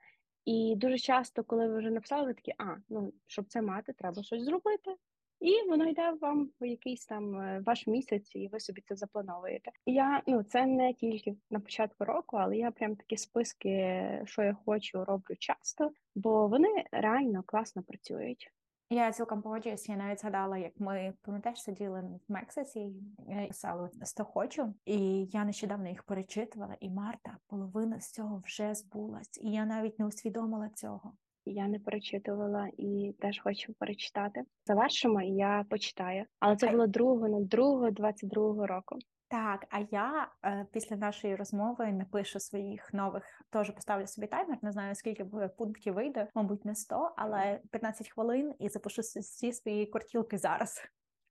І 0.44 0.74
дуже 0.76 0.98
часто, 0.98 1.44
коли 1.44 1.68
ви 1.68 1.78
вже 1.78 1.90
написали, 1.90 2.26
ви 2.26 2.34
такі, 2.34 2.54
а 2.58 2.76
ну 2.88 3.12
щоб 3.26 3.46
це 3.48 3.62
мати, 3.62 3.92
треба 3.92 4.22
щось 4.22 4.42
зробити. 4.42 4.96
І 5.40 5.68
воно 5.68 5.88
йде 5.88 6.12
вам 6.20 6.50
в 6.60 6.66
якийсь 6.66 7.06
там 7.06 7.40
е, 7.40 7.62
ваш 7.66 7.86
місяць, 7.86 8.36
і 8.36 8.48
ви 8.48 8.60
собі 8.60 8.82
це 8.88 8.96
заплановуєте. 8.96 9.70
Я 9.86 10.22
ну 10.26 10.42
це 10.42 10.66
не 10.66 10.94
тільки 10.94 11.36
на 11.50 11.60
початку 11.60 12.04
року, 12.04 12.36
але 12.36 12.56
я 12.56 12.70
прям 12.70 12.96
такі 12.96 13.16
списки, 13.16 14.22
що 14.24 14.42
я 14.42 14.56
хочу, 14.64 15.04
роблю 15.04 15.36
часто, 15.38 15.90
бо 16.14 16.48
вони 16.48 16.84
реально 16.92 17.42
класно 17.46 17.82
працюють. 17.82 18.52
Я 18.90 19.12
цілком 19.12 19.42
погоджуюсь. 19.42 19.88
Я 19.88 19.96
навіть 19.96 20.20
згадала, 20.20 20.58
як 20.58 20.72
ми 20.80 21.14
пам'ятаєш, 21.22 21.62
сиділи 21.62 22.00
в 22.00 22.32
Мексиці 22.32 22.92
е, 23.28 23.46
писали 23.48 23.90
«Сто 24.02 24.24
хочу, 24.24 24.74
і 24.84 25.24
я 25.24 25.44
нещодавно 25.44 25.88
їх 25.88 26.02
перечитувала. 26.02 26.76
І 26.80 26.90
Марта, 26.90 27.36
половина 27.46 28.00
з 28.00 28.12
цього 28.12 28.42
вже 28.44 28.74
збулась, 28.74 29.38
і 29.42 29.50
я 29.50 29.64
навіть 29.64 29.98
не 29.98 30.06
усвідомила 30.06 30.68
цього. 30.68 31.12
Я 31.44 31.68
не 31.68 31.78
перечитувала 31.78 32.68
і 32.78 33.14
теж 33.20 33.40
хочу 33.40 33.74
перечитати. 33.78 34.42
Завершимо, 34.66 35.22
і 35.22 35.30
я 35.30 35.64
почитаю. 35.70 36.24
Але 36.38 36.56
це 36.56 36.70
було 36.70 36.86
другого 36.86 37.28
на 37.28 37.40
другого 37.40 37.88
22-го 37.88 38.66
року. 38.66 38.98
Так, 39.30 39.66
а 39.70 39.78
я 39.90 40.28
е, 40.44 40.66
після 40.72 40.96
нашої 40.96 41.36
розмови 41.36 41.92
напишу 41.92 42.40
своїх 42.40 42.94
нових, 42.94 43.42
теж 43.50 43.70
поставлю 43.70 44.06
собі 44.06 44.26
таймер. 44.26 44.58
Не 44.62 44.72
знаю 44.72 44.94
скільки 44.94 45.24
пунктів 45.58 45.94
вийде, 45.94 46.28
мабуть, 46.34 46.64
не 46.64 46.74
100, 46.74 47.12
але 47.16 47.60
15 47.70 48.08
хвилин 48.08 48.54
і 48.58 48.68
запишу 48.68 49.02
всі 49.02 49.52
свої 49.52 49.86
кортілки 49.86 50.38
зараз. 50.38 50.82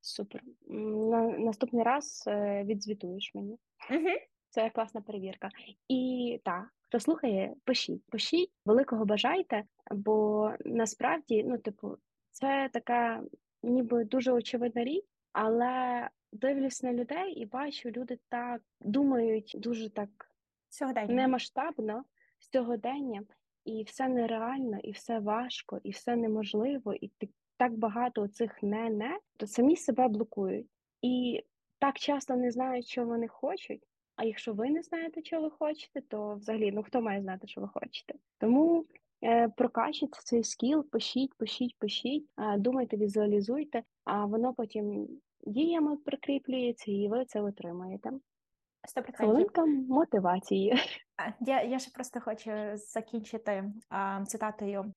Супер. 0.02 0.42
На 0.68 1.22
наступний 1.22 1.84
раз 1.84 2.24
е, 2.28 2.64
відзвітуєш 2.64 3.32
мені. 3.36 3.58
Угу. 3.92 4.10
Це 4.50 4.70
класна 4.70 5.02
перевірка. 5.02 5.50
І 5.88 6.42
так, 6.46 6.66
хто 6.82 7.00
слухає, 7.00 7.54
пишіть, 7.64 8.04
пишіть, 8.10 8.52
великого 8.66 9.06
бажайте, 9.06 9.64
бо 9.92 10.52
насправді, 10.66 11.44
ну, 11.44 11.58
типу, 11.58 11.98
це 12.32 12.70
така 12.74 13.24
ніби 13.64 14.04
дуже 14.04 14.32
очевидна 14.32 14.84
річ, 14.84 15.06
але 15.34 16.10
дивлюсь 16.34 16.84
на 16.84 16.94
людей 16.94 17.34
і 17.34 17.46
бачу, 17.46 17.90
люди 17.90 18.20
так 18.30 18.62
думають 18.80 19.56
дуже 19.60 19.90
так 19.90 20.10
Сьогодення. 20.70 21.14
немасштабно 21.14 22.04
сьогодення, 22.40 23.24
і 23.66 23.84
все 23.84 24.08
нереально, 24.08 24.80
і 24.80 24.92
все 24.92 25.20
важко, 25.20 25.80
і 25.84 25.92
все 25.92 26.16
неможливо, 26.16 26.94
і 26.94 27.12
так 27.58 27.78
багато 27.78 28.28
цих 28.28 28.64
не-не, 28.64 29.20
то 29.38 29.48
самі 29.48 29.76
себе 29.76 30.08
блокують. 30.08 30.68
І 31.02 31.44
так 31.80 32.00
часто 32.00 32.36
не 32.36 32.52
знають, 32.52 32.88
що 32.88 33.06
вони 33.06 33.28
хочуть. 33.28 33.84
А 34.16 34.24
якщо 34.24 34.54
ви 34.54 34.70
не 34.70 34.82
знаєте, 34.82 35.24
що 35.24 35.42
ви 35.42 35.50
хочете, 35.50 36.02
то 36.02 36.36
взагалі 36.36 36.72
ну 36.72 36.84
хто 36.84 37.02
має 37.02 37.22
знати, 37.22 37.48
що 37.48 37.62
ви 37.62 37.68
хочете? 37.68 38.14
Тому 38.38 38.86
е, 39.24 39.50
прокачуйте 39.50 40.20
цей 40.24 40.44
скіл, 40.44 40.90
пишіть, 40.90 41.34
пишіть, 41.34 41.76
пишіть, 41.78 42.26
е, 42.40 42.58
думайте, 42.58 42.98
візуалізуйте, 42.98 43.84
а 44.04 44.26
воно 44.26 44.54
потім 44.54 45.08
діями 45.48 45.98
прикріплюється, 45.98 46.92
і 46.92 47.08
ви 47.08 47.26
це 47.26 47.42
отримаєте. 47.42 48.10
100%. 48.98 49.14
Хвилинка 49.14 49.66
мотивації. 49.66 50.74
Я 51.40 51.64
я 51.64 51.80
ще 51.80 51.92
просто 51.92 52.20
хочу 52.20 52.52
закінчити 52.76 53.72
а, 53.90 54.26
цитатою 54.26 54.94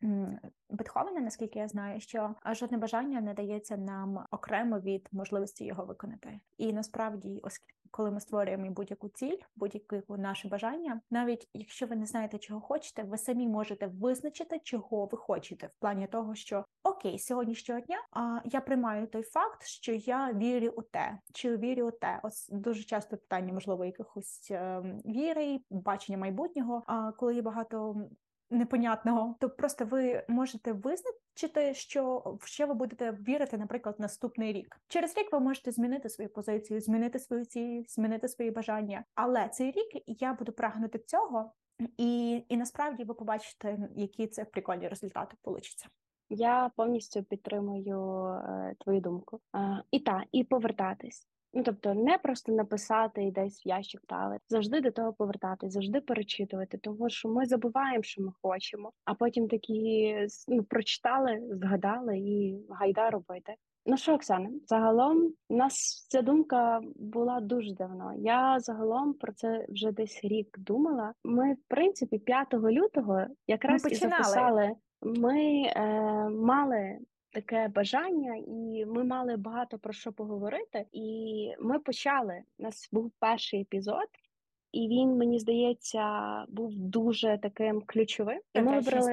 Бетховена, 0.71 1.21
наскільки 1.21 1.59
я 1.59 1.69
знаю, 1.69 2.01
що 2.01 2.35
жодне 2.47 2.79
бажання 2.79 3.21
не 3.21 3.35
дається 3.35 3.77
нам 3.77 4.27
окремо 4.31 4.79
від 4.81 5.09
можливості 5.13 5.65
його 5.65 5.85
виконати. 5.85 6.41
І 6.59 6.73
насправді, 6.73 7.41
оскільки 7.43 7.75
коли 7.91 8.11
ми 8.11 8.21
створюємо 8.21 8.71
будь-яку 8.71 9.09
ціль, 9.09 9.37
будь-яке 9.57 10.03
наше 10.09 10.49
бажання, 10.49 11.01
навіть 11.11 11.49
якщо 11.55 11.87
ви 11.87 11.97
не 11.97 12.07
знаєте, 12.07 12.39
чого 12.39 12.61
хочете, 12.61 13.03
ви 13.03 13.19
самі 13.19 13.49
можете 13.49 13.87
визначити, 13.87 14.61
чого 14.65 15.07
ви 15.07 15.19
хочете, 15.19 15.67
в 15.67 15.81
плані 15.81 16.07
того, 16.07 16.35
що 16.35 16.65
окей, 16.83 17.19
сьогоднішнього 17.19 17.81
дня 17.81 17.99
а 18.13 18.41
я 18.45 18.61
приймаю 18.61 19.07
той 19.07 19.23
факт, 19.23 19.65
що 19.65 19.93
я 19.93 20.33
вірю 20.33 20.73
у 20.77 20.83
те, 20.83 21.19
чи 21.33 21.57
вірю 21.57 21.89
у 21.89 21.91
те. 21.91 22.21
Ось 22.23 22.49
дуже 22.49 22.85
часто 22.85 23.17
питання, 23.17 23.53
можливо, 23.53 23.85
якихось 23.85 24.49
е, 24.51 24.83
віри, 25.07 25.61
бачення 25.71 26.19
майбутнього. 26.19 26.83
А 26.87 27.13
коли 27.13 27.35
є 27.35 27.43
багато 27.43 27.97
непонятного, 28.51 29.37
то 29.41 29.51
просто 29.51 29.85
ви 29.85 30.25
можете 30.29 30.73
визначити, 30.73 31.75
що 31.75 32.23
в 32.41 32.47
що 32.47 32.67
ви 32.67 32.75
будете 32.75 33.13
вірити, 33.13 33.59
наприклад, 33.59 33.97
наступний 33.99 34.53
рік. 34.53 34.81
Через 34.89 35.17
рік 35.17 35.33
ви 35.33 35.41
можете 35.41 35.73
змінити 35.73 36.09
свою 36.09 36.31
позицію, 36.31 36.81
змінити 36.81 37.19
свою 37.19 37.45
ціль, 37.45 37.85
змінити 37.89 38.29
свої 38.29 38.51
бажання. 38.51 39.05
Але 39.15 39.49
цей 39.49 39.71
рік 39.71 40.03
я 40.07 40.33
буду 40.33 40.53
прагнути 40.53 40.99
цього, 40.99 41.53
і 41.97 42.43
і 42.49 42.57
насправді 42.57 43.05
ви 43.05 43.15
побачите, 43.15 43.79
які 43.97 44.27
це 44.27 44.45
прикольні 44.45 44.89
результати 44.89 45.37
получаться. 45.43 45.87
Я 46.29 46.71
повністю 46.77 47.23
підтримую 47.23 48.27
е, 48.27 48.75
твою 48.79 49.01
думку. 49.01 49.41
Е, 49.57 49.83
і 49.91 50.01
та 50.01 50.25
і 50.33 50.45
повертатись. 50.45 51.29
Ну, 51.55 51.63
тобто, 51.63 51.95
не 51.95 52.19
просто 52.19 52.53
написати 52.53 53.25
і 53.25 53.31
десь 53.31 53.67
в 53.67 53.69
ящик 53.69 54.01
ставити, 54.01 54.45
завжди 54.49 54.81
до 54.81 54.91
того 54.91 55.13
повертатись, 55.13 55.73
завжди 55.73 56.01
перечитувати, 56.01 56.79
тому 56.79 57.11
що 57.11 57.29
ми 57.29 57.47
забуваємо, 57.47 58.03
що 58.03 58.23
ми 58.23 58.33
хочемо, 58.43 58.93
а 59.05 59.15
потім 59.15 59.49
такі 59.49 60.17
ну, 60.49 60.63
прочитали, 60.63 61.43
згадали 61.51 62.19
і 62.19 62.67
гайда 62.71 63.11
робити. 63.11 63.55
Ну 63.87 63.97
що, 63.97 64.15
Оксана, 64.15 64.51
загалом 64.67 65.33
у 65.49 65.57
нас 65.57 66.07
ця 66.09 66.23
думка 66.23 66.81
була 66.97 67.41
дуже 67.41 67.75
давно. 67.75 68.13
Я 68.19 68.61
загалом 68.61 69.15
про 69.15 69.33
це 69.33 69.67
вже 69.69 69.93
десь 69.93 70.21
рік 70.23 70.59
думала. 70.59 71.13
Ми, 71.25 71.53
в 71.53 71.63
принципі, 71.69 72.19
5 72.19 72.55
лютого 72.55 73.27
якраз 73.47 73.87
і 73.91 73.95
записали. 73.95 74.71
Ми 75.03 75.63
е, 75.77 75.83
мали 76.29 76.99
таке 77.33 77.69
бажання, 77.69 78.37
і 78.47 78.87
ми 78.87 79.05
мали 79.05 79.37
багато 79.37 79.79
про 79.79 79.93
що 79.93 80.13
поговорити. 80.13 80.87
І 80.93 81.53
ми 81.61 81.79
почали. 81.79 82.43
У 82.59 82.63
нас 82.63 82.89
був 82.93 83.13
перший 83.19 83.61
епізод, 83.61 84.09
і 84.73 84.89
він, 84.89 85.17
мені 85.17 85.39
здається, 85.39 86.45
був 86.49 86.77
дуже 86.77 87.39
таким 87.43 87.83
ключовим. 87.87 88.41
І 88.55 88.61
ми 88.61 88.81
вибрали 88.81 89.13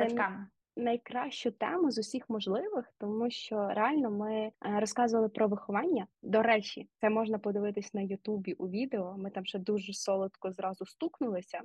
найкращу 0.78 1.52
тему 1.52 1.92
з 1.92 1.98
усіх 1.98 2.30
можливих, 2.30 2.94
тому 2.98 3.30
що 3.30 3.68
реально 3.70 4.12
ми 4.12 4.34
е, 4.36 4.52
розказували 4.80 5.30
про 5.30 5.48
виховання. 5.48 6.08
До 6.22 6.42
речі, 6.42 6.90
це 7.02 7.10
можна 7.10 7.40
подивитись 7.40 7.94
на 7.94 8.02
Ютубі 8.02 8.54
у 8.54 8.70
відео. 8.70 9.16
Ми 9.18 9.30
там 9.30 9.46
ще 9.46 9.60
дуже 9.60 9.94
солодко 9.94 10.52
зразу 10.52 10.86
стукнулися. 10.86 11.62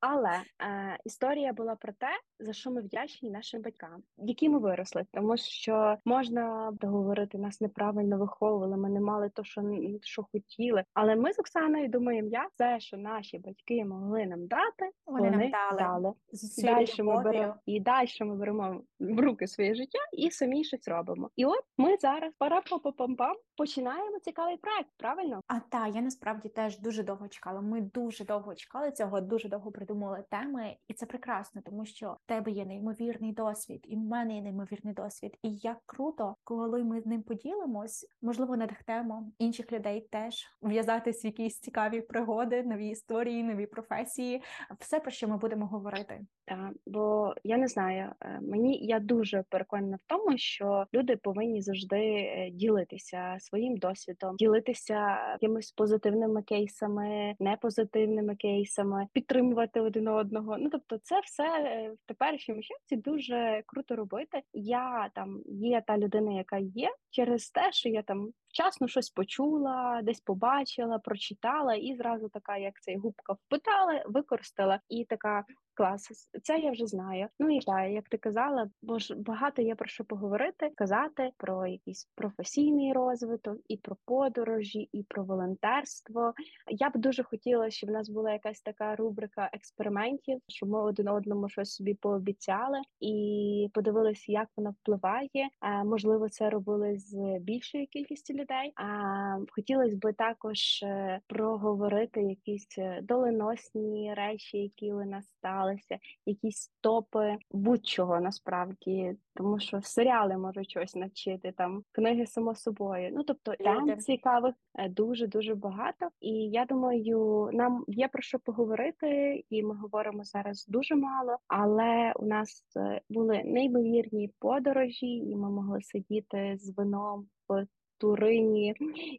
Але 0.00 0.30
е, 0.30 0.98
історія 1.04 1.52
була 1.52 1.76
про 1.76 1.92
те, 1.92 2.08
за 2.40 2.52
що 2.52 2.70
ми 2.70 2.80
вдячні 2.80 3.30
нашим 3.30 3.62
батькам, 3.62 4.02
які 4.16 4.48
ми 4.48 4.58
виросли, 4.58 5.06
тому 5.12 5.36
що 5.36 5.96
можна 6.04 6.72
говорити, 6.82 7.38
нас 7.38 7.60
неправильно 7.60 8.18
виховували. 8.18 8.76
Ми 8.76 8.88
не 8.88 9.00
мали 9.00 9.30
то, 9.34 9.44
що 9.44 9.62
що 10.02 10.22
хотіли. 10.32 10.84
Але 10.94 11.16
ми 11.16 11.32
з 11.32 11.38
Оксаною 11.38 11.88
думаємо, 11.88 12.28
як 12.28 12.50
це, 12.54 12.80
що 12.80 12.96
наші 12.96 13.38
батьки 13.38 13.84
могли 13.84 14.26
нам 14.26 14.46
дати, 14.46 14.90
вони, 15.06 15.30
вони 15.30 15.36
нам 15.36 15.50
дали. 15.50 15.78
дали. 15.78 16.14
Далі 16.62 17.02
ми 17.02 17.22
беремо 17.22 17.54
і 17.66 17.80
далі 17.80 18.07
ми 18.24 18.36
беремо 18.36 18.82
в 19.00 19.20
руки 19.20 19.46
своє 19.46 19.74
життя 19.74 19.98
і 20.12 20.30
самі 20.30 20.64
щось 20.64 20.88
робимо. 20.88 21.30
І 21.36 21.44
от 21.44 21.62
ми 21.78 21.96
зараз 21.96 22.32
пара 22.38 22.62
пам 22.96 23.16
пам 23.16 23.36
починаємо 23.56 24.18
цікавий 24.18 24.56
проект. 24.56 24.88
Правильно? 24.96 25.40
А 25.46 25.60
та 25.60 25.86
я 25.86 26.00
насправді 26.00 26.48
теж 26.48 26.78
дуже 26.78 27.02
довго 27.02 27.28
чекала. 27.28 27.60
Ми 27.60 27.80
дуже 27.80 28.24
довго 28.24 28.54
чекали 28.54 28.92
цього, 28.92 29.20
дуже 29.20 29.48
довго 29.48 29.70
придумали 29.70 30.24
теми, 30.30 30.76
і 30.88 30.94
це 30.94 31.06
прекрасно, 31.06 31.62
тому 31.64 31.86
що 31.86 32.16
в 32.24 32.26
тебе 32.26 32.50
є 32.50 32.64
неймовірний 32.66 33.32
досвід, 33.32 33.84
і 33.88 33.96
в 33.96 33.98
мене 33.98 34.34
є 34.34 34.42
неймовірний 34.42 34.94
досвід. 34.94 35.38
І 35.42 35.54
як 35.54 35.78
круто, 35.86 36.36
коли 36.44 36.84
ми 36.84 37.00
з 37.00 37.06
ним 37.06 37.22
поділимось, 37.22 38.06
можливо, 38.22 38.56
надихнемо 38.56 39.30
інших 39.38 39.72
людей 39.72 40.08
теж 40.10 40.46
в'язатись 40.62 41.24
в 41.24 41.26
якісь 41.26 41.60
цікаві 41.60 42.00
пригоди, 42.00 42.62
нові 42.62 42.88
історії, 42.88 43.42
нові 43.42 43.66
професії, 43.66 44.42
все 44.80 45.00
про 45.00 45.10
що 45.10 45.28
ми 45.28 45.36
будемо 45.36 45.66
говорити. 45.66 46.20
Так, 46.44 46.72
бо 46.86 47.34
я 47.44 47.56
не 47.56 47.68
знаю, 47.68 47.97
е, 48.00 48.40
мені 48.42 48.78
я 48.86 49.00
дуже 49.00 49.44
переконана 49.48 49.96
в 49.96 50.06
тому, 50.06 50.38
що 50.38 50.86
люди 50.94 51.16
повинні 51.16 51.62
завжди 51.62 51.96
е, 51.96 52.50
ділитися 52.52 53.36
своїм 53.38 53.76
досвідом, 53.76 54.36
ділитися 54.36 55.18
якимись 55.32 55.72
позитивними 55.72 56.42
кейсами, 56.42 57.34
непозитивними 57.40 58.36
кейсами, 58.36 59.06
підтримувати 59.12 59.80
один 59.80 60.08
одного. 60.08 60.56
Ну 60.58 60.68
тобто, 60.70 60.98
це 61.02 61.20
все 61.20 61.44
е, 61.44 61.90
в 61.90 62.06
теперішньому 62.06 62.62
часі 62.62 62.96
дуже 62.96 63.62
круто 63.66 63.96
робити. 63.96 64.42
Я 64.52 65.10
там 65.14 65.42
є 65.46 65.82
та 65.86 65.98
людина, 65.98 66.32
яка 66.32 66.58
є 66.58 66.90
через 67.10 67.50
те, 67.50 67.72
що 67.72 67.88
я 67.88 68.02
там 68.02 68.32
вчасно 68.58 68.88
щось 68.88 69.10
почула, 69.10 70.00
десь 70.02 70.20
побачила, 70.20 70.98
прочитала, 70.98 71.74
і 71.74 71.96
зразу 71.96 72.28
така, 72.28 72.56
як 72.56 72.80
цей 72.80 72.96
губка 72.96 73.32
впитала, 73.32 74.04
використала 74.06 74.80
і 74.88 75.04
така 75.04 75.44
клас. 75.74 76.30
Це 76.42 76.58
я 76.58 76.70
вже 76.70 76.86
знаю. 76.86 77.28
Ну 77.38 77.56
і 77.56 77.60
так, 77.60 77.90
як 77.90 78.08
ти 78.08 78.18
казала, 78.18 78.70
бо 78.82 78.98
ж 78.98 79.14
багато 79.14 79.62
є 79.62 79.74
про 79.74 79.88
що 79.88 80.04
поговорити, 80.04 80.70
казати 80.76 81.30
про 81.36 81.66
якийсь 81.66 82.08
професійний 82.14 82.92
розвиток, 82.92 83.58
і 83.68 83.76
про 83.76 83.96
подорожі, 84.04 84.88
і 84.92 85.02
про 85.02 85.24
волонтерство. 85.24 86.34
Я 86.68 86.90
б 86.90 86.92
дуже 86.96 87.22
хотіла, 87.22 87.70
щоб 87.70 87.90
в 87.90 87.92
нас 87.92 88.08
була 88.08 88.32
якась 88.32 88.60
така 88.60 88.96
рубрика 88.96 89.50
експериментів, 89.52 90.40
щоб 90.48 90.68
ми 90.68 90.82
один 90.82 91.08
одному 91.08 91.48
щось 91.48 91.74
собі 91.74 91.94
пообіцяли 91.94 92.78
і 93.00 93.68
подивилися, 93.74 94.32
як 94.32 94.48
вона 94.56 94.70
впливає. 94.70 95.48
Можливо, 95.84 96.28
це 96.28 96.50
робили 96.50 96.98
з 96.98 97.38
більшою 97.40 97.86
кількістю 97.86 98.34
людей 98.34 98.47
людей. 98.48 98.72
А 98.76 99.38
хотілося 99.50 99.96
б 99.96 100.12
також 100.12 100.82
е, 100.82 101.20
проговорити 101.26 102.22
якісь 102.22 102.78
е, 102.78 103.00
доленосні 103.02 104.14
речі, 104.14 104.58
які 104.58 104.92
у 104.92 105.04
нас 105.04 105.28
сталися, 105.28 105.98
якісь 106.26 106.72
топи 106.80 107.36
будь-чого 107.50 108.20
насправді, 108.20 109.16
тому 109.34 109.60
що 109.60 109.82
серіали 109.82 110.36
можуть 110.36 110.70
щось 110.70 110.94
навчити 110.94 111.52
там, 111.56 111.82
книги 111.92 112.26
само 112.26 112.54
собою. 112.54 113.10
Ну 113.12 113.22
тобто 113.22 113.54
Люди. 113.60 113.96
цікавих 113.96 114.54
дуже 114.90 115.26
дуже 115.26 115.54
багато. 115.54 116.08
І 116.20 116.32
я 116.32 116.64
думаю, 116.64 117.50
нам 117.52 117.84
є 117.88 118.08
про 118.08 118.22
що 118.22 118.38
поговорити, 118.38 119.42
і 119.50 119.62
ми 119.62 119.74
говоримо 119.74 120.24
зараз 120.24 120.66
дуже 120.66 120.94
мало. 120.94 121.36
Але 121.48 122.12
у 122.16 122.26
нас 122.26 122.62
е, 122.76 123.00
були 123.08 123.42
неймовірні 123.44 124.30
подорожі, 124.38 125.16
і 125.16 125.36
ми 125.36 125.50
могли 125.50 125.82
сидіти 125.82 126.56
з 126.58 126.76
вином 126.76 127.26
в 127.48 127.66
Турині 127.98 128.74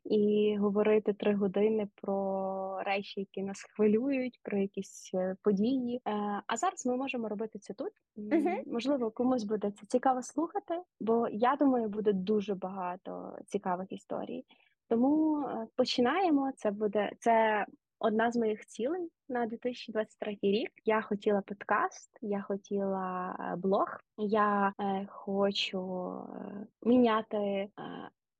і 0.05 0.55
говорити 0.59 1.13
три 1.13 1.35
години 1.35 1.87
про 2.01 2.83
речі, 2.83 3.19
які 3.19 3.43
нас 3.43 3.61
хвилюють, 3.61 4.39
про 4.43 4.57
якісь 4.57 5.11
е, 5.13 5.35
події. 5.41 5.95
Е, 5.95 6.11
А 6.47 6.57
зараз 6.57 6.85
ми 6.85 6.97
можемо 6.97 7.27
робити 7.29 7.59
це 7.59 7.73
тут. 7.73 7.91
Мгм. 8.15 8.63
Можливо, 8.67 9.11
комусь 9.11 9.43
буде 9.43 9.71
це 9.71 9.85
цікаво 9.87 10.21
слухати, 10.21 10.81
бо 10.99 11.27
я 11.31 11.55
думаю, 11.55 11.89
буде 11.89 12.13
дуже 12.13 12.55
багато 12.55 13.37
цікавих 13.45 13.91
історій. 13.91 14.45
Тому 14.87 15.41
е, 15.41 15.67
починаємо. 15.75 16.51
Це 16.55 16.71
буде 16.71 17.11
це 17.19 17.65
одна 17.99 18.31
з 18.31 18.35
моїх 18.35 18.65
цілей 18.65 19.11
на 19.29 19.45
2023 19.45 20.37
рік. 20.41 20.71
Я 20.85 21.01
хотіла 21.01 21.41
подкаст, 21.41 22.17
я 22.21 22.41
хотіла 22.41 23.35
блог. 23.57 23.99
Я 24.17 24.73
е, 24.79 25.05
хочу 25.09 26.11
е, 26.35 26.67
міняти 26.81 27.37
е, 27.37 27.69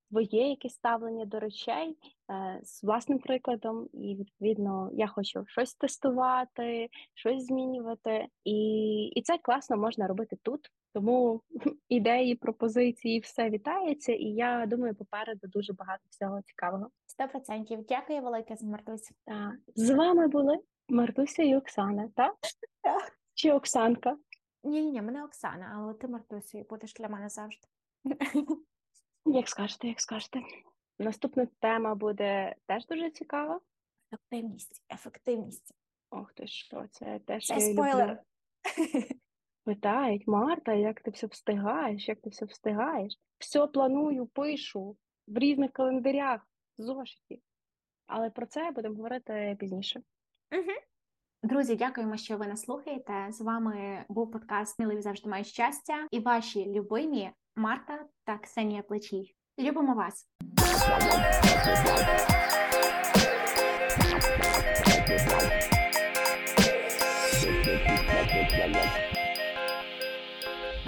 своє 0.09 0.49
якесь 0.49 0.73
ставлення 0.73 1.25
до 1.25 1.39
речей 1.39 1.97
е, 2.31 2.59
з 2.63 2.83
власним 2.83 3.19
прикладом, 3.19 3.89
і 3.93 4.15
відповідно 4.15 4.89
я 4.93 5.07
хочу 5.07 5.45
щось 5.47 5.73
тестувати, 5.73 6.89
щось 7.13 7.45
змінювати, 7.45 8.27
і, 8.43 9.03
і 9.05 9.21
це 9.21 9.37
класно 9.37 9.77
можна 9.77 10.07
робити 10.07 10.37
тут. 10.43 10.71
Тому 10.93 11.41
ідеї, 11.89 12.35
пропозиції, 12.35 13.19
все 13.19 13.49
вітається, 13.49 14.13
і 14.13 14.25
я 14.25 14.65
думаю, 14.65 14.95
попереду 14.95 15.47
дуже 15.47 15.73
багато 15.73 16.03
всього 16.09 16.41
цікавого. 16.41 16.89
Сто 17.05 17.27
процентів. 17.27 17.85
Дякую 17.89 18.21
велике 18.21 18.55
за 18.55 18.67
Мартусь. 18.67 19.11
Так. 19.25 19.55
З 19.75 19.89
вами 19.89 20.27
були 20.27 20.57
Мартуся 20.89 21.43
і 21.43 21.55
Оксана, 21.55 22.09
так? 22.15 22.35
Так. 22.81 23.11
Чи 23.33 23.51
Оксанка? 23.51 24.17
Ні, 24.63 24.81
ні, 24.81 24.91
ні, 24.91 25.01
мене 25.01 25.23
Оксана, 25.23 25.73
але 25.75 25.93
ти 25.93 26.07
Мартусею 26.07 26.65
будеш 26.69 26.93
для 26.93 27.07
мене 27.07 27.29
завжди. 27.29 27.67
Як 29.25 29.49
скажете, 29.49 29.87
як 29.87 30.01
скажете. 30.01 30.39
Наступна 30.99 31.47
тема 31.59 31.95
буде 31.95 32.55
теж 32.65 32.85
дуже 32.85 33.11
цікава. 33.11 33.59
Ефективність, 34.13 34.83
ефективність. 34.93 35.73
Ох 36.09 36.33
ти 36.33 36.47
що, 36.47 36.85
це 36.91 37.19
те, 37.19 37.41
що 37.41 37.55
Це 37.55 37.71
я 37.71 37.73
люблю. 37.73 38.17
Питають, 39.63 40.27
Марта, 40.27 40.73
як 40.73 41.01
ти 41.01 41.11
все 41.11 41.27
встигаєш, 41.27 42.07
як 42.07 42.21
ти 42.21 42.29
все 42.29 42.45
встигаєш? 42.45 43.19
Все 43.37 43.67
планую, 43.67 44.25
пишу 44.25 44.97
в 45.27 45.37
різних 45.37 45.71
календарях, 45.71 46.47
зошиті. 46.77 47.41
Але 48.07 48.29
про 48.29 48.45
це 48.45 48.71
будемо 48.71 48.95
говорити 48.95 49.55
пізніше. 49.59 50.01
Друзі, 51.43 51.75
дякуємо, 51.75 52.17
що 52.17 52.37
ви 52.37 52.47
нас 52.47 52.61
слухаєте. 52.61 53.27
З 53.29 53.41
вами 53.41 54.05
був 54.09 54.31
подкаст 54.31 54.75
«Сміливі 54.75 55.01
завжди 55.01 55.29
мають 55.29 55.47
щастя 55.47 56.07
і 56.11 56.19
ваші 56.19 56.65
любимі 56.65 57.31
Марта 57.59 58.05
та 58.23 58.37
Ксенія 58.37 58.81
плечі 58.81 59.35
Любимо 59.59 59.93
вас! 59.93 60.27